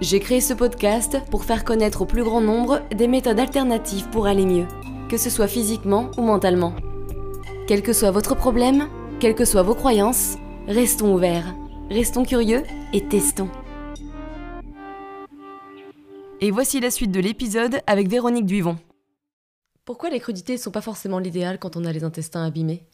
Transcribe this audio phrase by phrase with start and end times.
[0.00, 4.28] J'ai créé ce podcast pour faire connaître au plus grand nombre des méthodes alternatives pour
[4.28, 4.68] aller mieux,
[5.08, 6.72] que ce soit physiquement ou mentalement.
[7.66, 10.36] Quel que soit votre problème, quelles que soient vos croyances,
[10.68, 11.52] restons ouverts,
[11.90, 13.50] restons curieux et testons.
[16.40, 18.78] Et voici la suite de l'épisode avec Véronique Duivon.
[19.84, 22.84] Pourquoi les crudités ne sont pas forcément l'idéal quand on a les intestins abîmés?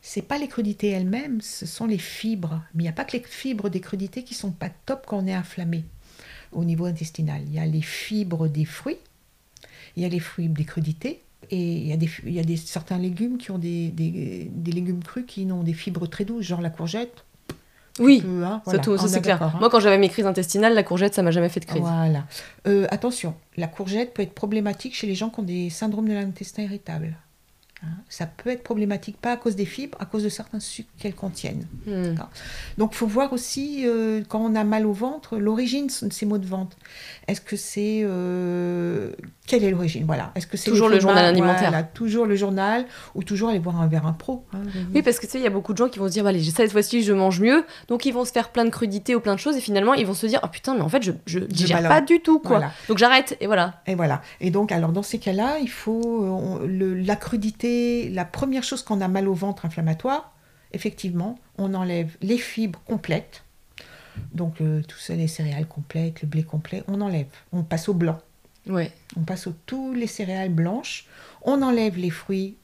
[0.00, 2.62] C'est pas les crudités elles-mêmes, ce sont les fibres.
[2.72, 5.18] Mais il n'y a pas que les fibres des crudités qui sont pas top quand
[5.18, 5.84] on est inflammé
[6.52, 7.42] au niveau intestinal.
[7.46, 8.98] Il y a les fibres des fruits,
[9.96, 12.44] il y a les fruits des crudités, et il y a, des, il y a
[12.44, 16.24] des, certains légumes qui ont des, des, des légumes crus qui ont des fibres très
[16.24, 17.24] douces, genre la courgette.
[17.98, 19.42] Oui, hein, voilà, ça, c'est clair.
[19.42, 19.52] Hein.
[19.58, 21.82] Moi, quand j'avais mes crises intestinales, la courgette, ça m'a jamais fait de crise.
[21.82, 22.26] Voilà.
[22.66, 26.14] Euh, attention, la courgette peut être problématique chez les gens qui ont des syndromes de
[26.14, 27.16] l'intestin irritable.
[27.84, 30.88] Hein, ça peut être problématique, pas à cause des fibres, à cause de certains sucres
[31.00, 31.66] qu'elles contiennent.
[31.86, 32.14] Hmm.
[32.78, 36.24] Donc il faut voir aussi, euh, quand on a mal au ventre, l'origine de ces
[36.24, 36.76] maux de ventre.
[37.26, 38.02] Est-ce que c'est...
[38.04, 39.10] Euh,
[39.48, 40.04] quelle est l'origine?
[40.06, 40.30] Voilà.
[40.36, 43.88] Est-ce que c'est toujours le, journal alimentaire Toujours le journal, ou toujours aller voir un
[43.88, 44.44] verre un pro.
[44.52, 44.62] Hein,
[44.94, 46.24] oui, parce que tu sais, il y a beaucoup de gens qui vont se dire,
[46.24, 47.64] allez, cette fois-ci, je mange mieux.
[47.88, 50.06] Donc ils vont se faire plein de crudités ou plein de choses, et finalement, ils
[50.06, 52.62] vont se dire, oh putain, mais en fait, je, je digère pas du tout, quoi.
[52.88, 53.82] Donc j'arrête, et voilà.
[53.88, 54.22] Et voilà.
[54.40, 57.71] Et donc, alors dans ces cas-là, il faut le, la crudité
[58.10, 60.32] la première chose qu'on a mal au ventre inflammatoire,
[60.72, 63.44] effectivement, on enlève les fibres complètes,
[64.32, 67.94] donc euh, tout ça, les céréales complètes, le blé complet, on enlève, on passe au
[67.94, 68.18] blanc.
[68.66, 68.92] Ouais.
[69.16, 71.06] On passe au tous les céréales blanches,
[71.42, 72.56] on enlève les fruits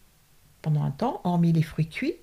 [0.63, 2.17] pendant un temps, hormis les fruits cuits,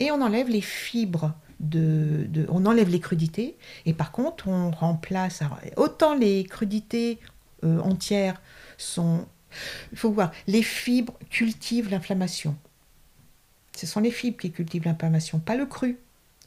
[0.00, 3.56] et on enlève les fibres de, on enlève les crudités,
[3.86, 5.42] et par contre, on remplace,
[5.76, 7.18] autant les crudités
[7.64, 8.40] euh, entières
[8.78, 9.26] sont
[9.92, 12.56] il faut voir, les fibres cultivent l'inflammation.
[13.76, 15.98] Ce sont les fibres qui cultivent l'inflammation, pas le cru.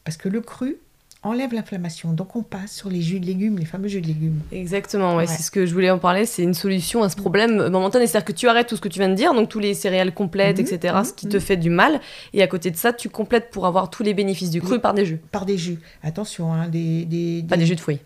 [0.03, 0.77] Parce que le cru
[1.25, 2.13] enlève l'inflammation.
[2.13, 4.39] Donc on passe sur les jus de légumes, les fameux jus de légumes.
[4.51, 6.25] Exactement, ouais, c'est ce que je voulais en parler.
[6.25, 8.07] C'est une solution à ce problème momentané.
[8.07, 10.13] C'est-à-dire que tu arrêtes tout ce que tu viens de dire, donc tous les céréales
[10.13, 11.41] complètes, mhm, etc., ce qui te mhm.
[11.41, 11.99] fait du mal.
[12.33, 14.93] Et à côté de ça, tu complètes pour avoir tous les bénéfices du cru par
[14.93, 15.19] des jus.
[15.31, 15.79] Par des jus.
[16.03, 17.99] Attention, hein, des, Pas des jus de fruits.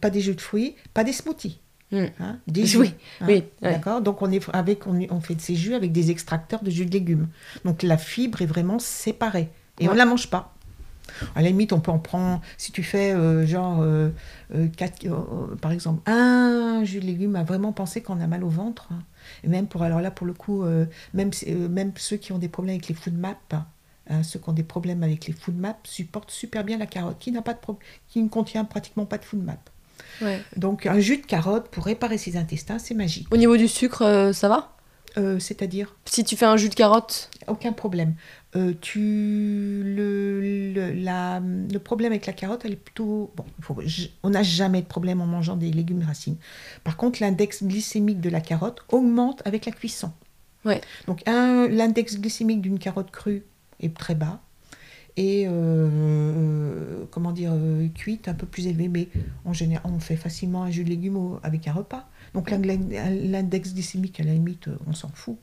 [0.00, 1.60] Pas des jus de fruits, pas des smoothies.
[1.92, 2.06] Hmm.
[2.18, 2.78] Hein, des jus.
[2.78, 4.00] Oui, hein, oui d'accord.
[4.00, 6.86] Donc on, est avec, on, on, fait de ces jus avec des extracteurs de jus
[6.86, 7.28] de légumes.
[7.64, 9.48] Donc la fibre est vraiment séparée
[9.78, 10.56] et on ne la mange pas.
[11.34, 14.10] À la limite, on peut en prendre, si tu fais euh, genre, euh,
[14.54, 14.68] euh,
[15.60, 18.88] par exemple, un jus de légumes, à vraiment penser qu'on a mal au ventre.
[18.90, 19.02] Hein.
[19.44, 20.64] Et même pour, alors là, pour le coup,
[21.14, 21.30] même,
[21.70, 23.66] même ceux qui ont des problèmes avec les food maps,
[24.22, 27.32] ceux qui ont des problèmes avec les food maps supportent super bien la carotte, qui,
[27.32, 27.58] n'a pas de
[28.08, 29.58] qui ne contient pratiquement pas de food map.
[30.56, 33.28] Donc un jus de carotte pour réparer ses intestins, c'est magique.
[33.32, 34.72] Au niveau du sucre, euh, ça va?
[35.18, 35.94] Euh, C'est-à-dire?
[36.04, 37.30] Si tu fais un jus de carotte?
[37.46, 38.14] Aucun problème.
[38.54, 43.32] Euh, tu le, le, la, le, problème avec la carotte, elle est plutôt...
[43.36, 43.44] Bon,
[44.22, 46.36] on n'a jamais de problème en mangeant des légumes racines.
[46.84, 50.12] Par contre, l'index glycémique de la carotte augmente avec la cuisson.
[50.64, 50.80] Ouais.
[51.06, 53.44] Donc l'index glycémique d'une carotte crue
[53.80, 54.40] est très bas
[55.16, 59.08] et euh, comment dire euh, cuite un peu plus élevée mais
[59.44, 62.08] en général on fait facilement un jus de légumes avec un repas.
[62.34, 65.36] Donc l'index glycémique à la limite on s'en fout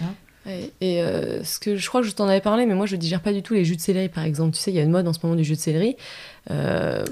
[0.00, 0.14] hein.
[0.80, 3.20] et euh, ce que je crois que je t'en avais parlé mais moi je digère
[3.20, 4.56] pas du tout les jus de céleri par exemple.
[4.56, 5.96] Tu sais il y a une mode en ce moment du jus de céleri.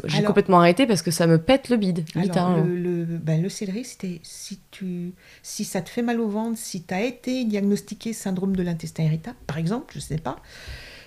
[0.05, 3.85] J'ai complètement arrêté parce que ça me pète le bide alors, le, ben, le, céleri
[3.85, 5.13] c'était si tu
[5.43, 9.03] si ça te fait mal au ventre si tu as été diagnostiqué syndrome de l'intestin
[9.03, 10.37] irritable par exemple je sais pas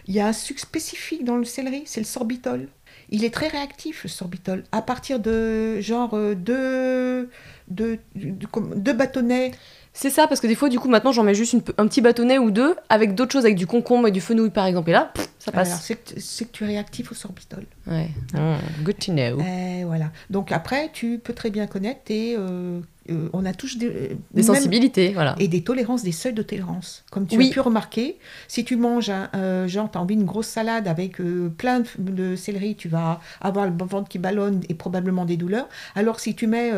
[0.09, 2.67] il y a un sucre spécifique dans le céleri, c'est le sorbitol.
[3.11, 4.63] Il est très réactif, le sorbitol.
[4.71, 7.29] À partir de genre euh, deux,
[7.67, 9.51] deux, deux, bâtonnets.
[9.99, 12.37] C'est ça, parce que des fois, du coup, maintenant, j'en mets juste un petit bâtonnet
[12.37, 14.91] ou deux avec d'autres choses, avec du concombre et du fenouil, par exemple.
[14.91, 15.91] Et là, ça passe.
[16.17, 17.65] c'est que, tu es réactif au sorbitol.
[17.85, 18.07] Ouais.
[18.33, 19.41] Ah, good to know.
[19.41, 20.11] Et voilà.
[20.29, 22.79] Donc après, tu peux très bien connaître tes euh,
[23.11, 25.35] euh, on a tous des, des sensibilités, voilà.
[25.39, 27.03] Et des tolérances, des seuils de tolérance.
[27.11, 30.25] Comme tu as pu remarquer, si tu manges, un, euh, genre, tu as envie d'une
[30.25, 34.73] grosse salade avec euh, plein de, céleri, tu vas avoir le ventre qui ballonne et
[34.73, 35.67] probablement des douleurs.
[35.95, 36.71] Alors si tu mets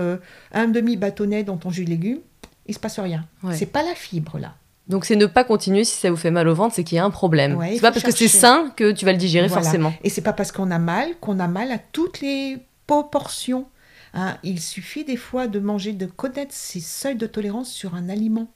[0.54, 2.20] un demi-bâtonnet dans ton jus de légumes,
[2.68, 3.26] il se passe rien.
[3.52, 4.56] C'est pas la fibre, là.
[4.88, 7.00] Donc c'est ne pas continuer si ça vous fait mal au ventre, c'est qu'il y
[7.00, 7.58] a un problème.
[7.74, 9.94] c'est pas parce que c'est sain que tu vas le digérer forcément.
[10.04, 13.68] Et c'est pas parce qu'on a mal qu'on a mal à toutes les proportions
[14.14, 18.10] Hein, il suffit des fois de manger, de connaître ses seuils de tolérance sur un
[18.10, 18.52] aliment.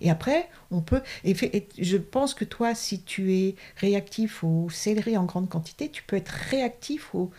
[0.00, 1.00] Et après, on peut.
[1.22, 1.34] Et,
[1.78, 6.16] je pense que toi, si tu es réactif au céleri en grande quantité, tu peux
[6.16, 7.30] être réactif aux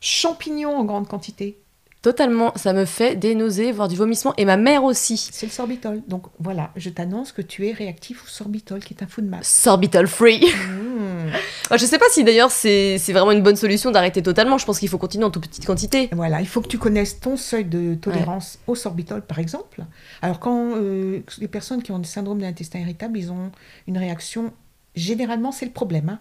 [0.00, 1.59] champignons en grande quantité.
[2.02, 5.28] Totalement, ça me fait des nausées, voire du vomissement, et ma mère aussi.
[5.32, 6.00] C'est le sorbitol.
[6.08, 9.40] Donc voilà, je t'annonce que tu es réactif au sorbitol, qui est un food map.
[9.42, 10.40] Sorbitol free.
[10.40, 11.30] Mmh.
[11.76, 14.56] je sais pas si d'ailleurs c'est vraiment une bonne solution d'arrêter totalement.
[14.56, 16.08] Je pense qu'il faut continuer en toute petite quantité.
[16.12, 19.84] Voilà, il faut que tu connaisses ton seuil de tolérance au sorbitol, par exemple.
[20.22, 23.52] Alors quand euh, les personnes qui ont le syndrome de l'intestin irritable, ils ont
[23.86, 24.54] une réaction.
[24.94, 26.08] Généralement, c'est le problème.
[26.08, 26.18] Hein.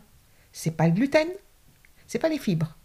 [0.52, 1.28] C'est pas le gluten,
[2.06, 2.76] c'est pas les fibres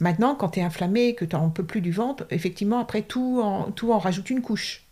[0.00, 3.40] Maintenant, quand tu es inflammé, que tu n'en peux plus du ventre, effectivement, après, tout
[3.42, 4.84] en, tout en rajoute une couche.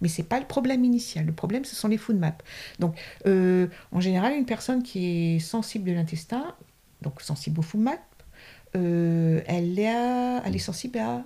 [0.00, 1.26] Mais ce n'est pas le problème initial.
[1.26, 2.36] Le problème, ce sont les food maps.
[2.78, 2.96] Donc,
[3.26, 6.54] euh, en général, une personne qui est sensible de l'intestin,
[7.02, 7.98] donc sensible aux food maps,
[8.76, 11.24] euh, elle, est elle est sensible à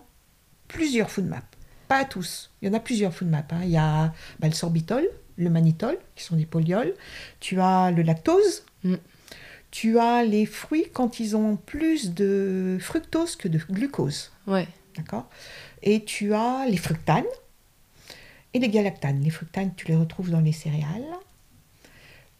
[0.69, 1.43] plusieurs food maps.
[1.89, 2.51] Pas à tous.
[2.62, 3.45] Il y en a plusieurs food maps.
[3.51, 3.61] Hein.
[3.65, 5.06] Il y a bah, le sorbitol,
[5.37, 6.95] le mannitol, qui sont des polyols.
[7.41, 8.65] Tu as le lactose.
[8.83, 8.95] Mm
[9.75, 14.31] tu as les fruits quand ils ont plus de fructose que de glucose.
[14.47, 14.69] Ouais.
[14.97, 15.29] D'accord?
[15.82, 17.25] Et tu as les fructanes
[18.55, 19.21] et les galactanes.
[19.21, 21.03] Les fructanes, tu les retrouves dans les céréales.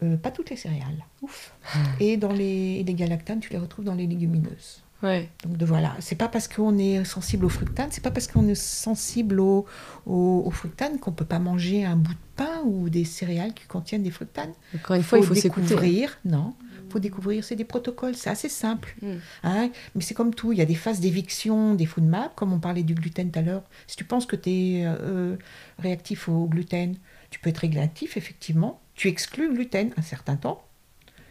[0.04, 1.52] Euh, pas toutes les céréales, ouf.
[1.75, 1.78] Ah.
[1.98, 4.84] Et dans les, les galactanes, tu les retrouves dans les légumineuses.
[5.02, 5.28] Ouais.
[5.42, 8.46] Donc de, voilà, c'est pas parce qu'on est sensible aux fructanes, c'est pas parce qu'on
[8.46, 9.66] est sensible aux,
[10.06, 14.04] aux, fructanes qu'on peut pas manger un bout de pain ou des céréales qui contiennent
[14.04, 14.52] des fructanes.
[14.76, 16.16] Encore une fois, il faut découvrir.
[16.25, 16.54] Non,
[16.90, 18.94] faut découvrir, c'est des protocoles, c'est assez simple.
[19.02, 19.14] Mm.
[19.42, 19.70] Hein.
[19.94, 22.58] Mais c'est comme tout, il y a des phases d'éviction des food maps, comme on
[22.58, 23.62] parlait du gluten tout à l'heure.
[23.86, 25.36] Si tu penses que tu es euh,
[25.78, 26.96] réactif au gluten,
[27.31, 28.81] tu peux être réactif, effectivement.
[28.94, 30.64] Tu exclus le gluten un certain temps.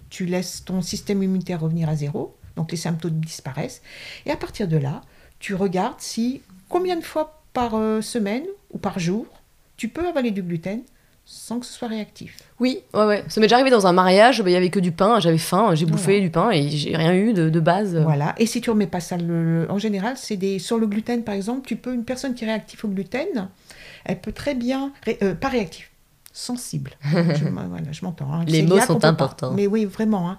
[0.10, 3.82] Tu laisses ton système immunitaire revenir à zéro, donc les symptômes disparaissent.
[4.26, 5.02] Et à partir de là,
[5.40, 9.26] tu regardes si combien de fois par euh, semaine ou par jour
[9.78, 10.82] tu peux avaler du gluten
[11.26, 12.38] sans que ce soit réactif.
[12.60, 13.24] Oui, ouais, ouais.
[13.28, 15.38] Ça m'est déjà arrivé dans un mariage, bah, il y avait que du pain, j'avais
[15.38, 17.96] faim, j'ai bouffé du pain et j'ai rien eu de, base.
[17.96, 19.16] Voilà, et si tu remets pas ça,
[19.70, 22.48] en général, c'est des sur le gluten par exemple, tu peux, une personne qui est
[22.48, 23.50] réactive au gluten,
[24.06, 24.92] elle peut très bien,
[25.22, 25.86] euh, pas réactive,
[26.34, 26.92] sensible.
[27.04, 28.32] je, voilà, je m'entends.
[28.34, 28.44] Hein.
[28.48, 29.54] Les mots sont importants.
[29.54, 30.30] mais oui, vraiment.
[30.30, 30.38] Hein.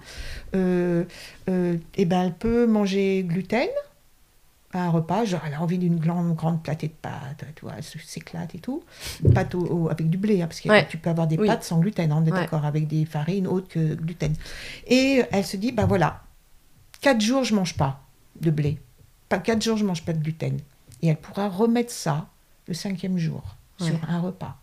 [0.55, 1.05] Euh,
[1.49, 3.69] euh, et ben, elle peut manger gluten,
[4.79, 7.85] un repas, genre elle a envie d'une grande, grande platée de pâtes, tu vois, elle
[7.85, 8.83] s'éclate et tout.
[9.35, 9.55] Pâte
[9.91, 12.27] avec du blé, hein, parce que tu peux avoir des pâtes sans gluten, hein, on
[12.27, 14.35] est d'accord, avec des farines autres que gluten.
[14.87, 16.23] Et elle se dit, ben voilà,
[17.01, 18.01] quatre jours je mange pas
[18.41, 18.79] de blé,
[19.29, 20.59] pas quatre jours je mange pas de gluten.
[21.03, 22.29] Et elle pourra remettre ça
[22.67, 23.43] le cinquième jour
[23.79, 24.57] sur un repas.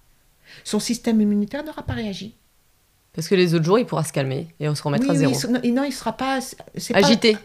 [0.64, 2.36] Son système immunitaire n'aura pas réagi.
[3.14, 5.34] Parce que les autres jours, il pourra se calmer et on se remettra à zéro.
[5.64, 6.40] Oui, non, il sera pas
[6.94, 7.38] agité.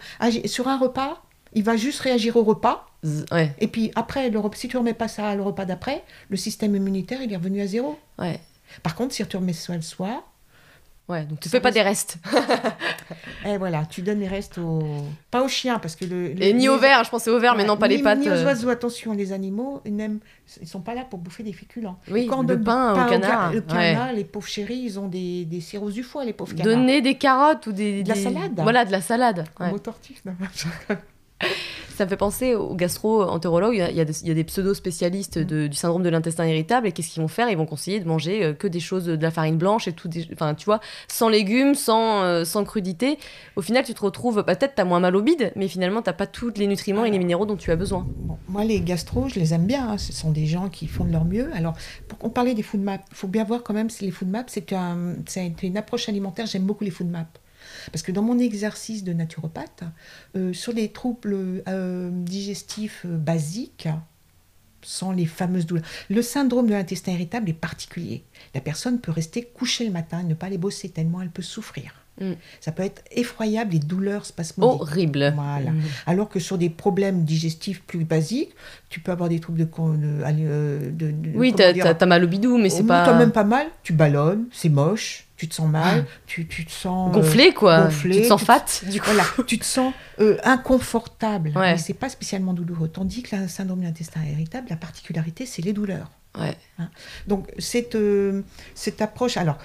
[0.44, 1.22] sur un repas,
[1.52, 2.86] il va juste réagir au repas.
[3.58, 7.22] Et puis après, le, si tu remets pas ça le repas d'après, le système immunitaire,
[7.22, 7.98] il est revenu à zéro.
[8.18, 8.40] Ouais.
[8.82, 10.22] Par contre, si tu remets ça le soir...
[11.08, 12.18] Ouais, donc tu fais pas des restes.
[13.44, 14.82] et eh, voilà, tu donnes les restes aux...
[15.30, 16.42] Pas aux chiens, parce que le...
[16.42, 18.18] et ni aux vers, je pensais aux vers, mais non, pas les pattes.
[18.18, 18.44] Ni aux euh.
[18.44, 20.18] oiseaux, attention, les animaux, ils, ne
[20.60, 21.96] ils sont pas là pour bouffer des féculents.
[22.10, 23.52] Oui, quand le pain, au canard.
[23.52, 26.74] Le canard, les pauvres chéris, ils ont des, des cirrhoses du foie, les pauvres canards.
[26.74, 28.02] Donner des carottes ou des...
[28.02, 28.52] De la salade.
[28.56, 29.44] Voilà, de la salade.
[29.60, 29.70] Ouais.
[29.70, 30.32] Motortif, non
[31.96, 33.86] ça me fait penser aux gastro-entérologues.
[33.90, 36.86] Il, y a des, des pseudo-spécialistes du syndrome de l'intestin irritable.
[36.86, 37.48] Et qu'est-ce qu'ils vont faire?
[37.48, 40.10] Ils vont conseiller de manger euh, que des choses de la farine blanche et tout.
[40.32, 43.18] enfin, tu vois, sans légumes, sans, euh, sans crudité.
[43.56, 44.44] Au final, tu te retrouves.
[44.46, 46.66] Bah, peut-être tu as moins mal au bide, mais finalement, tu n'as pas tous les
[46.66, 48.06] nutriments et les minéraux dont tu as besoin.
[48.48, 49.88] moi, les gastro, je les aime bien.
[49.88, 49.98] Hein.
[49.98, 51.50] Ce sont des gens qui font de leur mieux.
[51.54, 51.74] Alors,
[52.08, 54.28] pour qu'on parlait des food maps, il faut bien voir quand même si les food
[54.28, 56.44] maps, c'est une approche alimentaire.
[56.46, 57.26] J'aime beaucoup les food maps.
[57.92, 59.84] Parce que dans mon exercice de naturopathe,
[60.36, 63.88] euh, sur les troubles euh, digestifs euh, basiques,
[64.82, 65.84] sans les fameuses douleurs.
[66.08, 68.22] Le syndrome de l'intestin irritable est particulier.
[68.54, 71.92] La personne peut rester couchée le matin, ne pas aller bosser tellement elle peut souffrir.
[72.20, 72.32] Mm.
[72.60, 74.80] Ça peut être effroyable, les douleurs spasmodiques.
[74.80, 75.32] Horrible.
[75.34, 75.72] Voilà.
[75.72, 75.82] Mm.
[76.06, 78.54] Alors que sur des problèmes digestifs plus basiques,
[78.88, 79.64] tu peux avoir des troubles de.
[79.64, 83.10] de, de, oui, tu as, mal au bidou, mais c'est pas.
[83.10, 86.20] Tu même pas mal, tu ballonnes, c'est moche tu te sens mal, ah.
[86.26, 89.06] tu, tu, te sens euh, gonflé quoi, tu te sens fat du coup.
[89.06, 91.72] Voilà, tu te sens euh, inconfortable, ouais.
[91.72, 92.88] mais c'est pas spécialement douloureux.
[92.88, 96.10] Tandis que le syndrome de l'intestin irritable, la particularité, c'est les douleurs.
[96.38, 96.56] Ouais.
[96.78, 96.88] Hein.
[97.26, 98.42] Donc cette, euh,
[98.74, 99.58] cette approche, alors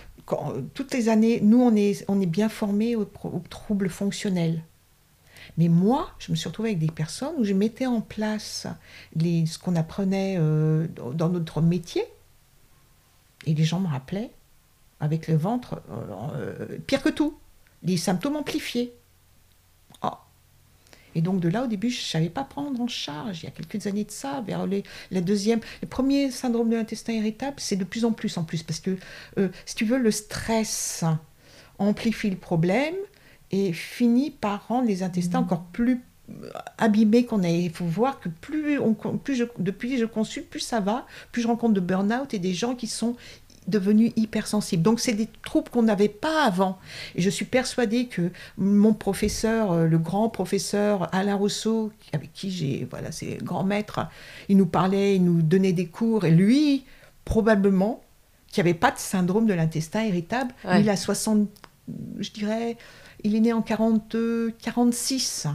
[0.74, 3.10] toutes les années, nous on est, on est bien formés aux,
[3.50, 4.62] troubles fonctionnels.
[5.58, 8.68] Mais moi, je me suis retrouvée avec des personnes où je mettais en place
[9.16, 12.04] les, ce qu'on apprenait dans notre métier.
[13.46, 14.32] Et les gens me rappelaient
[15.02, 17.38] avec le ventre, euh, euh, pire que tout,
[17.84, 18.94] les symptômes amplifiés.
[20.04, 20.10] Oh.
[21.16, 23.42] Et donc de là, au début, je ne savais pas prendre en charge.
[23.42, 26.76] Il y a quelques années de ça, vers les, la deuxième, le premier syndrome de
[26.76, 28.64] l'intestin irritable, c'est de plus en plus en plus.
[28.64, 28.96] Parce que,
[29.40, 31.04] euh, si tu veux, le stress
[31.80, 32.96] amplifie le problème
[33.50, 35.44] et finit par rendre les intestins Mmh.
[35.44, 36.00] encore plus
[36.78, 37.64] abîmés qu'on est.
[37.64, 41.42] Il faut voir que plus, on, plus je, depuis je consulte, plus ça va, plus
[41.42, 43.16] je rencontre de burn-out et des gens qui sont
[43.68, 44.82] devenus hypersensibles.
[44.84, 46.80] Donc c'est des troubles qu'on n'avait pas avant.
[47.16, 52.50] Et je suis persuadée que mon professeur, euh, le grand professeur Alain Rousseau, avec qui
[52.52, 54.08] j'ai, voilà, c'est grand maître,
[54.50, 56.86] il nous parlait, il nous donnait des cours, et lui,
[57.26, 58.02] probablement,
[58.48, 60.82] qui n'avait pas de syndrome de l'intestin irritable, Ouais.
[60.82, 61.48] il a 60,
[62.20, 62.78] je dirais,
[63.24, 64.16] il est né en 40,
[64.62, 65.48] 46.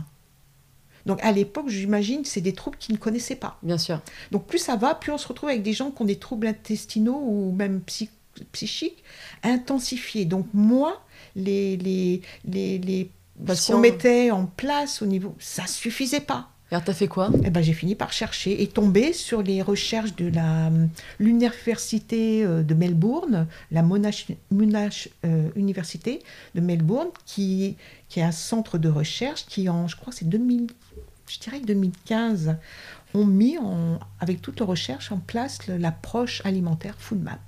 [1.06, 3.58] Donc à l'époque, j'imagine, c'est des troubles qu'il ne connaissait pas.
[3.62, 4.00] Bien sûr.
[4.32, 6.46] Donc plus ça va, plus on se retrouve avec des gens qui ont des troubles
[6.48, 8.10] intestinaux ou même psy-
[8.52, 9.02] psychiques
[9.42, 10.24] intensifiés.
[10.24, 11.02] Donc moi,
[11.36, 13.10] les, les, les, les
[13.54, 16.50] ce qu'on mettait en place au niveau, ça suffisait pas.
[16.72, 17.30] Alors, t'as fait quoi?
[17.44, 20.88] Eh ben, j'ai fini par chercher et tomber sur les recherches de hum,
[21.20, 26.22] l'université euh, de Melbourne, la Monash, Monash euh, Université
[26.56, 27.76] de Melbourne, qui,
[28.08, 30.66] qui est un centre de recherche qui, en, je crois, c'est 2000,
[31.28, 32.56] je dirais que 2015,
[33.14, 37.40] ont mis en, avec toute leur recherche en place l'approche alimentaire FoodMap.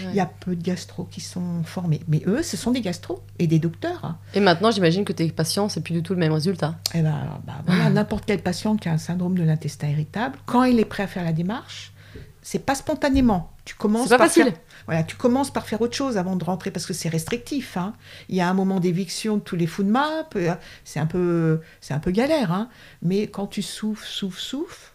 [0.00, 3.20] Il y a peu de gastro qui sont formés, mais eux, ce sont des gastros
[3.38, 4.04] et des docteurs.
[4.04, 4.16] hein.
[4.32, 6.76] Et maintenant, j'imagine que tes patients, c'est plus du tout le même résultat.
[6.94, 10.62] Eh ben, bah, voilà, n'importe quel patient qui a un syndrome de l'intestin irritable, quand
[10.64, 11.92] il est prêt à faire la démarche,
[12.40, 13.52] c'est pas spontanément.
[13.64, 14.44] Tu commences C'est pas par facile.
[14.44, 14.54] faire-
[14.86, 17.76] voilà, tu commences par faire autre chose avant de rentrer parce que c'est restrictif.
[17.76, 17.94] hein.
[18.28, 21.60] Il y a un moment d'éviction de tous les food maps, euh, c'est un peu,
[21.80, 22.52] c'est un peu galère.
[22.52, 22.68] hein.
[23.02, 24.92] Mais quand tu souffles, souffles, souffles,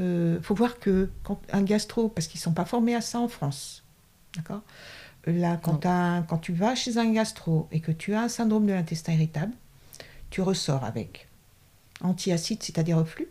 [0.00, 3.28] euh, faut voir que quand un gastro, parce qu'ils sont pas formés à ça en
[3.28, 3.82] France,
[4.36, 4.62] d'accord?
[5.26, 8.28] Là, quand, t'as un- quand tu vas chez un gastro et que tu as un
[8.28, 9.52] syndrome de l'intestin irritable,
[10.30, 11.28] tu ressors avec
[12.02, 13.28] antiacide, c'est-à-dire reflux,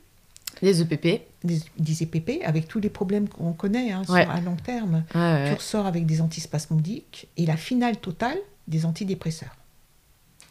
[0.63, 1.21] Les E EPP.
[1.43, 5.03] des, des EPP, avec tous les problèmes qu'on connaît hein, sur- à long terme.
[5.13, 9.55] Ouais, Tu ressors avec des antispasmodiques et la finale totale, des antidépresseurs.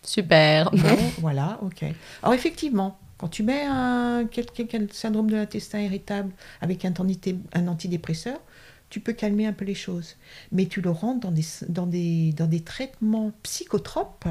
[0.02, 0.70] Super.
[1.18, 1.84] Voilà, ok.
[2.22, 4.26] Alors effectivement, quand tu mets un,
[4.90, 6.92] syndrome de l'intestin irritable avec un,
[7.54, 8.38] un antidépresseur,
[8.90, 10.16] tu peux calmer un peu les choses.
[10.50, 14.26] Mais tu le rentres dans des, dans des, dans des traitements psychotropes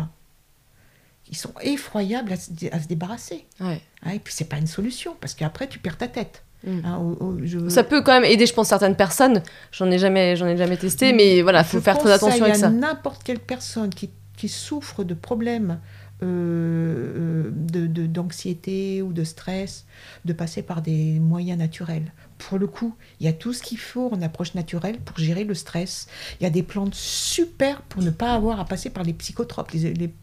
[1.23, 3.45] qui sont effroyables à se, à se débarrasser.
[3.59, 3.81] Ouais.
[4.03, 6.43] Hein, et puis c'est pas une solution, parce qu'après tu perds ta tête.
[6.65, 6.79] Mm.
[6.85, 9.41] Hein, au- au- je- Ça peut quand même aider, je pense, certaines personnes.
[9.71, 12.55] J'en ai jamais, j'en ai jamais testé, mais voilà, faut Je faire très attention avec
[12.55, 12.69] ça.
[12.69, 15.79] N'importe quelle personne qui, qui souffre de problèmes
[16.23, 19.85] euh, de- de- d'anxiété ou de stress,
[20.25, 22.11] de passer par des moyens naturels.
[22.49, 25.43] Pour le coup, il y a tout ce qu'il faut en approche naturelle pour gérer
[25.43, 26.07] le stress.
[26.39, 29.71] Il y a des plantes super pour ne pas avoir à passer par les psychotropes.
[29.71, 30.13] Les- les-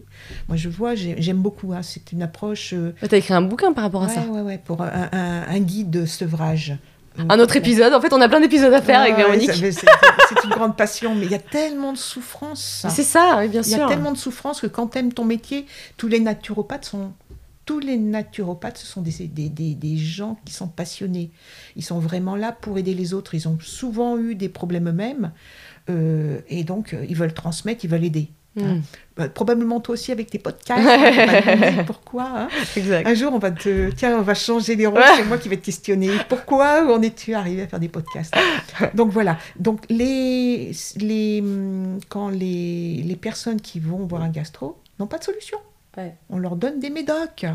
[0.48, 1.72] Moi, je vois, j'ai- j'aime beaucoup.
[1.72, 2.72] hein, C'est une approche.
[2.74, 4.22] euh, T'as écrit un bouquin par rapport à ouais, ça.
[4.22, 6.76] ouais, ouais, pour un, un- un guide de sevrage.
[7.28, 7.92] Un autre épisode.
[7.94, 9.50] En fait, on a plein d'épisodes à faire avec Véronique.
[9.52, 12.86] C'est une grande passion, mais il y a tellement de souffrance.
[12.88, 13.88] C'est ça, oui, bien Il y a sûr.
[13.88, 17.12] tellement de souffrance que quand tu aimes ton métier, tous les naturopathes sont.
[17.68, 21.30] Tous les naturopathes, ce sont des, des, des, des gens qui sont passionnés.
[21.76, 23.34] Ils sont vraiment là pour aider les autres.
[23.34, 25.32] Ils ont souvent eu des problèmes eux-mêmes.
[25.90, 28.30] euh, et donc, euh, ils veulent transmettre, ils veulent aider.
[28.56, 28.80] Mm.
[29.16, 30.80] Bah, probablement toi aussi avec tes podcasts.
[30.88, 32.24] hein, pourquoi.
[32.24, 32.48] hein.
[32.76, 33.06] Exact.
[33.06, 33.90] Un jour, on va te.
[33.90, 35.02] Tiens, on va changer les rôles.
[35.16, 36.08] C'est moi qui vais te questionner.
[36.30, 38.34] Pourquoi en es-tu arrivé à faire des podcasts
[38.94, 39.38] Donc voilà.
[39.58, 45.18] Donc les, les, hum, quand les, les personnes qui vont voir un gastro n'ont pas
[45.18, 45.58] de solution,
[45.98, 46.14] Ouais.
[46.30, 47.46] on leur donne des médocs.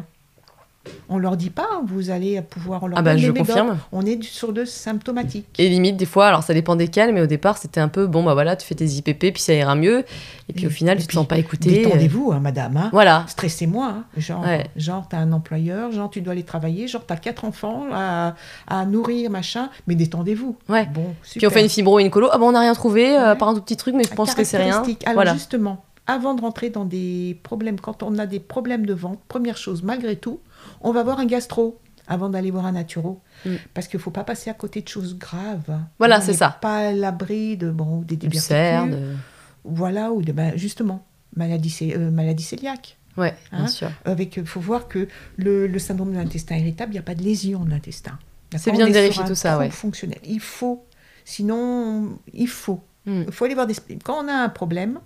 [1.07, 2.83] On leur dit pas, vous allez pouvoir.
[2.83, 3.47] On leur Ah bah, donne je des médocs.
[3.47, 3.77] confirme.
[3.93, 5.47] On est sur de symptomatique.
[5.57, 8.21] Et limite, des fois, alors ça dépend desquels, mais au départ, c'était un peu bon,
[8.21, 10.03] bah voilà, tu fais tes IPP, puis ça ira mieux.
[10.49, 11.69] Et puis au final, et tu te sens pas écouté.
[11.83, 12.75] Détendez-vous, hein, madame.
[12.75, 12.89] hein.
[12.91, 13.23] Voilà.
[13.29, 14.05] Stressez moins, hein.
[14.17, 14.65] genre, Ouais.
[14.75, 17.85] genre tu as un employeur, genre tu dois aller travailler, genre tu as quatre enfants
[17.93, 18.35] à,
[18.67, 20.57] à nourrir, machin, mais détendez-vous.
[20.67, 20.85] Ouais.
[20.93, 22.27] Bon, Puis on fait une fibro et une colo.
[22.29, 24.35] Ah bon, on n'a rien trouvé, euh, par un tout petit truc, mais je pense
[24.35, 24.83] que c'est rien.
[25.05, 25.31] Alors Voilà.
[25.33, 29.57] justement, avant de rentrer dans des problèmes, quand on a des problèmes de vente, première
[29.57, 30.39] chose, malgré tout,
[30.81, 33.21] on va voir un gastro avant d'aller voir un naturo.
[33.45, 33.55] Mm.
[33.73, 35.79] Parce qu'il ne faut pas passer à côté de choses graves.
[35.99, 36.57] Voilà, c'est ça.
[36.61, 38.91] Pas à l'abri de bon, des diverticules.
[38.91, 39.15] de...
[39.63, 41.05] Voilà, ou de, ben, justement,
[41.35, 42.97] maladie, euh, maladie cœliaque.
[43.15, 43.89] Ouais, bien Hein sûr.
[44.05, 45.07] Avec, il faut voir que
[45.37, 48.17] le, le syndrome de l'intestin irritable, il n'y a pas de lésion de l'intestin.
[48.57, 49.69] C'est bien de vérifier tout ça, ouais.
[49.69, 50.19] fonctionnel.
[50.25, 50.85] Il faut,
[51.25, 52.81] sinon, il faut.
[53.05, 53.23] Mm.
[53.27, 53.75] Il faut aller voir des...
[54.03, 54.99] Quand on a un problème,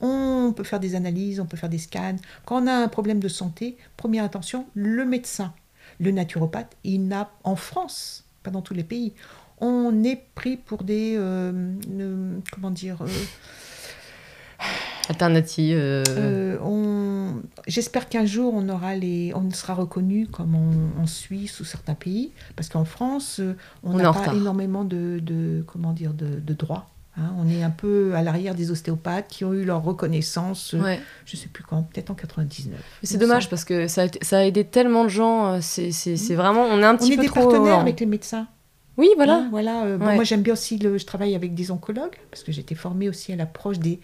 [0.00, 2.16] on peut faire des analyses, on peut faire des scans.
[2.44, 5.52] Quand on a un problème de santé, première attention, le médecin,
[6.00, 9.12] le naturopathe, il n'a, en France, pas dans tous les pays,
[9.58, 11.14] on est pris pour des...
[11.16, 11.52] euh,
[11.98, 13.06] euh, comment dire euh,
[15.08, 15.76] Alternative.
[15.78, 16.02] euh,
[16.60, 17.30] euh,
[17.68, 21.94] j'espère qu'un jour on aura les, on sera reconnu comme en, en Suisse ou certains
[21.94, 23.40] pays, parce qu'en France,
[23.84, 24.34] on n'a pas retard.
[24.34, 26.88] énormément de, de- comment dire, de, de droits.
[27.18, 27.32] Hein.
[27.38, 31.00] on est un peu à l'arrière des ostéopathes qui ont eu leur reconnaissance, euh, Ouais.
[31.24, 32.78] je sais plus quand, peut-être en 99.
[33.02, 35.54] Mais C'est dommage parce que ça a, ça a aidé tellement de gens.
[35.54, 36.64] euh, C'est vraiment.
[36.64, 37.48] On est un On petit est peu des trop.
[37.48, 38.46] partenaires avec les médecins.
[38.98, 39.36] Oui, voilà.
[39.40, 39.84] Hein, voilà.
[39.84, 40.14] euh, bon, Ouais.
[40.14, 43.30] Moi, j'aime bien aussi, le, je travaille avec des oncologues, parce que j'étais formée aussi
[43.30, 44.00] à l'approche des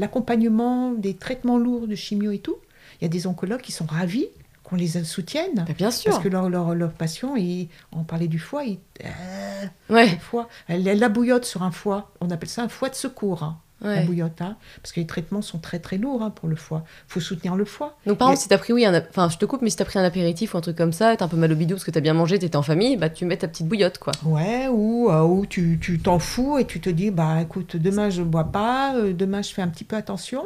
[0.00, 2.56] l'accompagnement des traitements lourds de chimio et tout.
[3.00, 4.26] Il y a des oncologues qui sont ravis
[4.70, 5.54] qu'on les soutienne.
[5.56, 6.12] Bah, bien sûr.
[6.12, 10.06] Parce que leur, leurs patients, ils, on parlait du foie, ils, euh, Ouais.
[10.10, 13.42] le foie, elle- la bouillotte sur un foie, on appelle ça un foie de secours,
[13.42, 16.54] hein, la bouillotte, hein, parce que les traitements sont très très lourds hein, pour le
[16.56, 16.84] foie.
[17.08, 17.96] Il faut soutenir le foie.
[18.06, 19.86] Donc par exemple, si t'as pris, oui, un enfin je te coupe, mais si t'as
[19.86, 21.84] pris un apéritif ou un truc comme ça, t'as un peu mal au bidou parce
[21.84, 24.12] que t'as bien mangé, t'étais en famille, bah tu mets ta petite bouillotte quoi.
[24.24, 28.10] Ouais, ou, euh, ou tu tu t'en fous et tu te dis, bah écoute, demain
[28.10, 30.44] je ne bois pas, euh, demain je fais un petit peu attention.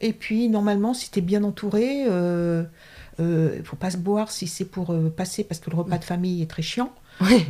[0.00, 2.04] Et puis normalement, si tu es bien entouré,
[3.20, 5.76] euh, euh, il faut pas se boire si c'est pour euh, passer parce que le
[5.76, 6.92] repas de famille est très chiant.
[7.28, 7.44] Et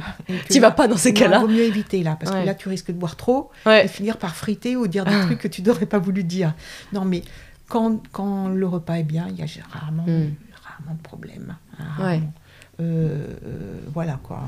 [0.49, 1.39] T'y là- vas pas dans ces là, cas-là.
[1.41, 2.41] vaut mieux éviter là, parce Ouais.
[2.43, 3.89] que là tu risques de boire trop et Ouais.
[3.89, 5.25] finir par friter ou dire des Ah.
[5.27, 6.55] trucs que tu n'aurais pas voulu dire.
[6.93, 7.23] Non, mais
[7.69, 10.33] quand, quand le repas est bien, il y a rarement, Mm.
[10.65, 11.57] rarement de problème.
[11.79, 12.05] hein, Ouais.
[12.05, 12.33] rarement.
[12.81, 14.41] Euh, euh, voilà quoi.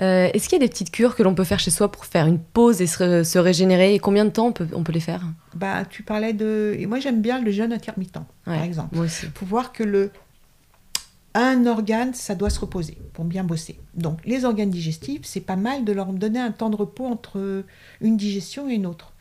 [0.00, 2.04] Euh, Est-ce qu'il y a des petites cures que l'on peut faire chez soi pour
[2.04, 4.82] faire une pause et se, ré- se régénérer Et combien de temps on peut, on
[4.82, 5.22] peut les faire?
[5.54, 6.74] Bah, tu parlais de.
[6.78, 8.96] et moi, j'aime bien le jeûne intermittent, Ouais, par exemple.
[8.96, 9.26] Moi aussi.
[9.28, 10.10] Pour voir que le.
[11.36, 13.76] Un organe, ça doit se reposer pour bien bosser.
[13.94, 17.64] Donc, les organes digestifs, c'est pas mal de leur donner un temps de repos entre
[18.00, 19.12] une digestion et une autre.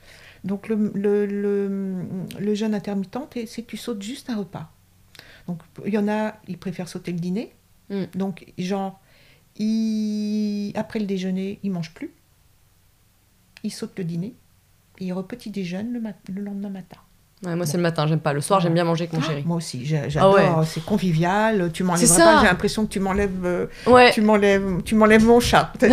[0.43, 1.85] Donc, le, le, le,
[2.39, 4.71] le jeûne intermittent, c'est que tu sautes juste un repas.
[5.47, 7.51] Donc, il y en a, ils préfèrent sauter le dîner.
[7.89, 8.03] Mm.
[8.13, 8.99] Donc, genre,
[9.57, 12.11] ils- après le déjeuner, ils mangent plus.
[13.63, 14.33] Ils sautent le dîner.
[14.99, 16.97] Et ils repetit déjeunent le, mat- le lendemain matin.
[17.45, 18.31] Ouais, moi c'est le matin, j'aime pas.
[18.31, 19.43] Le soir, j'aime bien manger avec mon Ah, chéri.
[19.45, 20.37] Moi aussi, j'adore.
[20.39, 20.65] Ah ouais.
[20.65, 21.71] C'est convivial.
[21.73, 22.39] Tu m'enlèves pas.
[22.41, 24.11] J'ai l'impression que tu m'enlèves, euh, Ouais.
[24.11, 25.73] tu m'enlèves, tu m'enlèves mon chat.
[25.79, 25.89] Très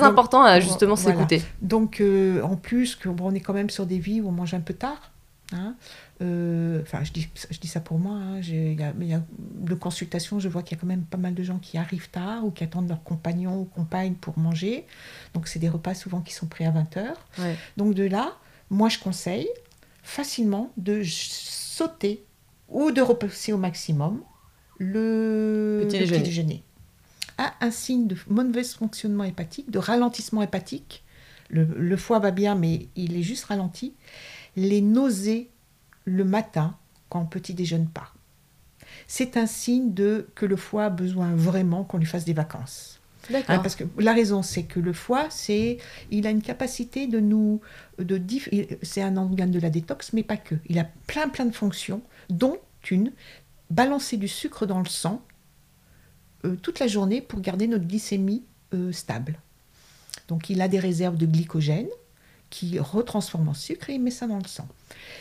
[0.00, 1.16] Donc, important à justement voilà.
[1.16, 1.42] s'écouter.
[1.62, 4.32] Donc, euh, en plus, que, bon, on est quand même sur des vies où on
[4.32, 5.12] mange un peu tard.
[5.54, 5.74] hein.
[6.22, 8.14] Euh, Enfin, je dis, je dis ça pour moi.
[8.14, 8.40] hein.
[8.42, 11.02] Il y a- il y a- de consultation, je vois qu'il y a quand même
[11.04, 14.38] pas mal de gens qui arrivent tard ou qui attendent leur compagnon ou compagne pour
[14.38, 14.86] manger.
[15.34, 17.14] Donc, c'est des repas souvent qui sont pris à 20h.
[17.38, 17.56] Ouais.
[17.76, 18.36] Donc de là,
[18.70, 19.48] moi je conseille
[20.02, 22.24] facilement de sauter
[22.68, 24.20] ou de repousser au maximum
[24.78, 26.22] le Petit le déjeuner.
[26.22, 26.62] déjeuner.
[27.38, 31.02] À un signe de mauvais fonctionnement hépatique, de ralentissement hépatique,
[31.48, 33.94] le, le foie va bien mais il est juste ralenti,
[34.56, 35.50] les nausées
[36.04, 36.76] le matin
[37.08, 38.12] quand on petit déjeune pas.
[39.06, 43.00] C'est un signe de que le foie a besoin vraiment qu'on lui fasse des vacances.
[43.48, 45.78] Hein, parce que la raison, c'est que le foie, c'est,
[46.10, 47.60] il a une capacité de nous,
[47.98, 48.50] de diff-
[48.82, 50.56] c'est un organe de la détox, mais pas que.
[50.68, 52.58] Il a plein plein de fonctions, dont
[52.90, 53.12] une,
[53.70, 55.22] balancer du sucre dans le sang
[56.44, 59.38] euh, toute la journée pour garder notre glycémie euh, stable.
[60.28, 61.88] Donc il a des réserves de glycogène
[62.52, 64.68] qui retransforment en sucre et il met ça dans le sang.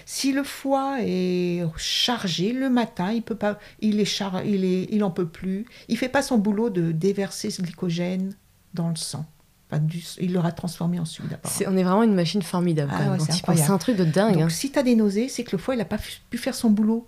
[0.05, 4.89] Si le foie est chargé le matin, il peut pas, il est char, il est,
[4.91, 8.35] il en peut plus, il fait pas son boulot de déverser ce glycogène
[8.73, 9.25] dans le sang.
[9.69, 11.49] Enfin, du- il l'aura transformé en sucre d'abord.
[11.67, 12.91] On est vraiment une machine formidable.
[12.93, 14.33] Ah ouais, c'est un truc de dingue.
[14.33, 14.49] Donc hein.
[14.49, 16.69] si tu as des nausées, c'est que le foie il n'a pas pu faire son
[16.69, 17.07] boulot.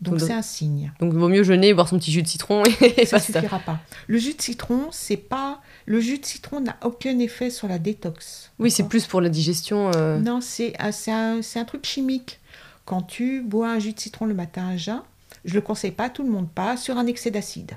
[0.00, 0.92] Donc c'est un signe.
[0.98, 3.40] Donc, vaut mieux jeûner, boire son petit jus de citron et ça basta.
[3.40, 3.80] suffira pas.
[4.08, 7.78] Le jus de citron, c'est pas le jus de citron n'a aucun effet sur la
[7.78, 8.50] détox.
[8.58, 9.90] Oui, c'est plus pour la digestion.
[9.94, 12.40] euh, Non, c'est ah, un, un truc chimique.
[12.84, 15.02] Quand tu bois un jus de citron le matin à jeun,
[15.44, 17.72] je le conseille pas à tout le monde, pas sur un excès d'acide.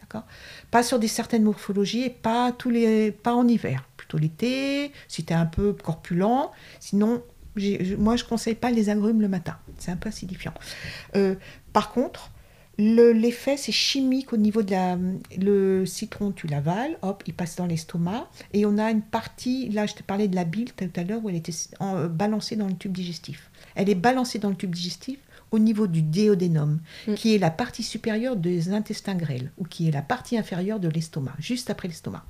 [0.00, 0.24] D'accord?
[0.70, 5.24] Pas sur des certaines morphologies et pas tous les pas en hiver, plutôt l'été, si
[5.24, 6.48] tu es un peu corpulent,
[6.80, 7.22] sinon
[7.56, 10.54] je- moi je conseille pas les agrumes le matin, c'est un peu acidifiant.
[11.16, 11.34] Euh,
[11.72, 12.30] par contre,
[12.78, 14.98] le- l'effet c'est chimique au niveau de la
[15.38, 19.86] le citron tu l'avales, hop, il passe dans l'estomac et on a une partie là
[19.86, 22.56] je te parlais de la bile tout à l'heure où elle était en- euh, balancée
[22.56, 23.50] dans le tube digestif.
[23.74, 25.18] Elle est balancée dans le tube digestif
[25.52, 27.14] au niveau du déodénum, Mm.
[27.14, 30.88] qui est la partie supérieure des intestins grêles, ou qui est la partie inférieure de
[30.88, 32.24] l'estomac, juste après l'estomac.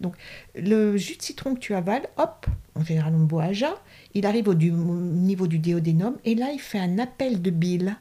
[0.00, 0.14] Donc,
[0.56, 3.74] le jus de citron que tu avales, hop, en général on boit à jeun,
[4.14, 7.50] il arrive au, du- au niveau du déodénum, et là il fait un appel de
[7.50, 7.96] bile.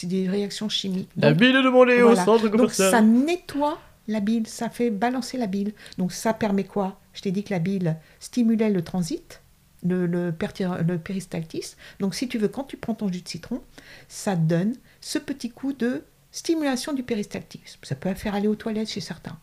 [0.00, 1.10] C'est des réactions chimiques.
[1.14, 2.24] Donc, bile est demandée voilà.
[2.24, 5.74] Donc ça nettoie la bile, ça fait balancer la bile.
[5.98, 6.98] Donc ça permet quoi?
[7.12, 9.42] Je t'ai dit que la bile stimulait le transit,
[9.86, 11.76] le, le, perti- le péristaltisme.
[11.98, 13.60] Donc si tu veux, quand tu prends ton jus de citron,
[14.08, 17.78] ça donne ce petit coup de stimulation du péristaltisme.
[17.82, 19.38] Ça peut faire aller aux toilettes chez certains.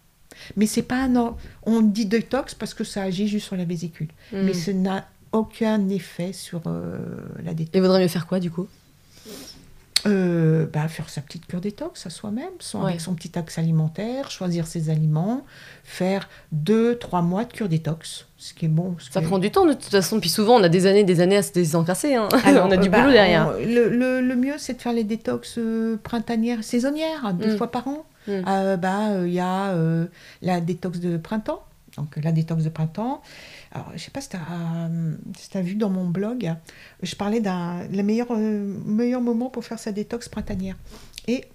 [0.55, 1.35] Mais c'est pas un...
[1.63, 4.09] On dit détox parce que ça agit juste sur la vésicule.
[4.33, 4.41] Mm.
[4.41, 6.97] Mais ce n'a aucun effet sur euh,
[7.43, 7.75] la détox.
[7.75, 8.67] Et vaudrait mieux faire quoi du coup?
[10.07, 14.31] Euh, bah, faire sa petite cure détox à soi-même, son, avec son petit axe alimentaire,
[14.31, 15.45] choisir ses aliments,
[15.83, 18.95] faire deux, trois mois de cure détox, ce qui est bon.
[19.11, 21.37] Ça prend du temps de toute façon, puis souvent on a des années des années
[21.37, 22.29] à se désencasser, hein.
[22.45, 23.53] on a du bah, boulot derrière.
[23.59, 25.59] le, le, mieux c'est de faire les détox
[26.03, 27.57] printanières, saisonnières, deux mm.
[27.57, 28.05] fois par an.
[28.27, 28.41] Mm.
[28.77, 29.73] bah, il y a
[30.41, 31.63] la détox de printemps,
[31.97, 33.21] donc la détox de printemps.
[33.71, 36.53] Alors, je sais pas si tu as, vu dans mon blog,
[37.01, 40.77] je parlais d'un le meilleur, euh, meilleur moment pour faire sa détox printanière.
[41.27, 41.45] Et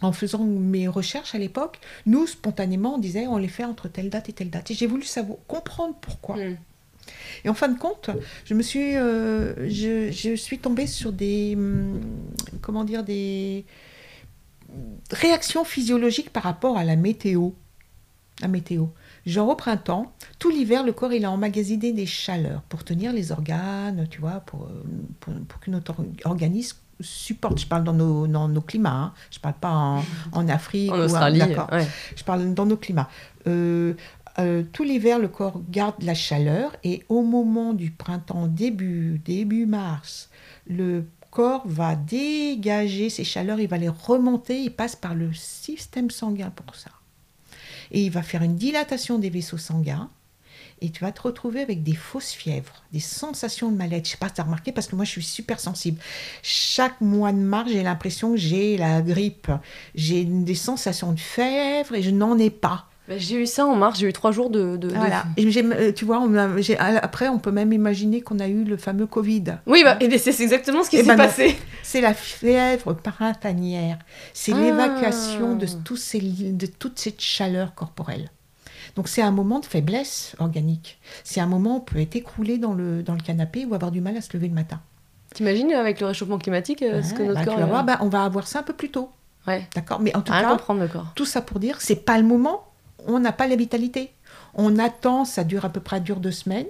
[0.00, 4.10] en faisant mes recherches à l'époque, nous, spontanément, on disait on les fait entre telle
[4.10, 4.70] date et telle date.
[4.70, 6.36] Et j'ai voulu savoir, comprendre pourquoi.
[6.36, 6.56] Mm.
[7.44, 8.10] Et en fin de compte,
[8.44, 12.00] je me suis, euh, je, je, suis tombée sur des, hum,
[12.60, 13.64] comment dire, des
[15.10, 17.50] réactions physiologiques par rapport à la météo.
[18.40, 18.86] La météo.
[19.24, 23.30] Genre au printemps, tout l'hiver, le corps il a emmagasiné des chaleurs pour tenir les
[23.30, 24.68] organes, tu vois, pour,
[25.20, 27.60] pour, que notre organisme supporte.
[27.60, 29.12] Je parle dans nos, dans nos climats, hein.
[29.30, 31.38] je parle pas en, en Afrique en Australie.
[31.38, 31.68] D'accord.
[32.16, 33.08] Je parle dans nos climats.
[33.46, 33.94] Euh,
[34.38, 39.66] euh, tout l'hiver, le corps garde la chaleur et au moment du printemps, début, début
[39.66, 40.30] mars,
[40.66, 46.10] le corps va dégager ces chaleurs, il va les remonter, il passe par le système
[46.10, 46.90] sanguin pour ça
[47.92, 50.10] et il va faire une dilatation des vaisseaux sanguins
[50.82, 54.04] et tu vas te retrouver avec des fausses fièvres, des sensations de mal-être.
[54.04, 56.00] Je sais pas si tu as remarqué parce que moi je suis super sensible.
[56.42, 59.50] Chaque mois de mars, j'ai l'impression que j'ai la grippe.
[59.94, 62.88] J'ai des sensations de fièvre et je n'en ai pas.
[63.08, 64.78] Bah, j'ai eu ça en mars, j'ai eu trois jours de.
[64.94, 65.24] voilà.
[65.36, 66.32] Et euh, tu vois, on
[67.02, 69.44] après, on peut même imaginer qu'on a eu le fameux Covid.
[69.66, 71.56] Oui, bah, et c'est exactement ce qui s'est ben passé.
[71.82, 73.98] C'est la fièvre printanière.
[74.32, 78.30] C'est l'évacuation de, tous ces, de toute cette chaleur corporelle.
[78.94, 80.98] Donc c'est un moment de faiblesse organique.
[81.24, 83.90] C'est un moment où on peut être écroulé dans le, dans le canapé ou avoir
[83.90, 84.80] du mal à se lever le matin.
[85.34, 87.84] T'imagines avec le réchauffement climatique euh, ce que notre bah, corps...
[87.84, 89.10] bah, on va avoir ça un peu plus tôt.
[89.46, 89.66] Ouais.
[89.74, 90.00] D'accord?
[90.00, 91.12] Mais en tout cas, comprendre le corps.
[91.16, 92.64] tout ça pour dire, c'est pas le moment
[93.06, 94.12] on n'a pas la vitalité.
[94.54, 96.66] On attend, ça dure à peu près deux semaines.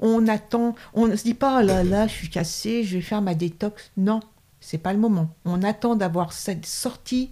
[0.00, 3.02] On attend, on ne se dit pas, oh là là, je suis cassée, je vais
[3.02, 3.92] faire ma détox.
[3.96, 4.20] Non,
[4.60, 5.28] c'est pas le moment.
[5.44, 7.30] On attend d'avoir cette sortie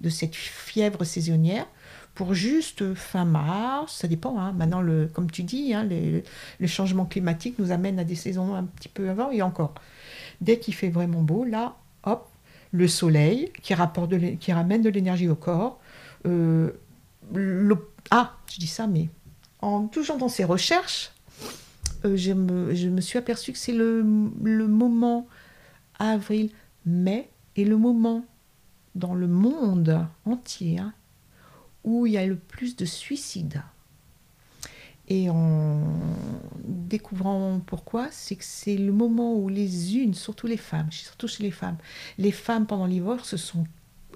[0.00, 1.66] de cette fièvre saisonnière
[2.14, 4.38] pour juste fin mars, ça dépend.
[4.38, 4.52] Hein.
[4.52, 8.64] Maintenant, le, comme tu dis, hein, le changement climatique nous amène à des saisons un
[8.64, 9.74] petit peu avant et encore.
[10.40, 12.28] Dès qu'il fait vraiment beau, là, hop,
[12.72, 15.78] le soleil qui, rapporte qui ramène de l'énergie au corps,
[16.26, 16.70] euh,
[18.10, 19.08] ah, je dis ça, mais
[19.60, 21.12] en toujours dans ces recherches,
[22.04, 25.26] euh, je, me, suis aperçue que c'est le, moment
[25.98, 28.24] avril-mai et le moment
[28.94, 30.80] dans le monde entier
[31.84, 33.62] où il y a le plus de suicides.
[35.08, 35.84] Et en
[36.64, 41.44] découvrant pourquoi, c'est que c'est le moment où les unes, surtout les femmes, surtout chez
[41.44, 41.76] les femmes,
[42.18, 43.66] les femmes pendant l'hiver se sont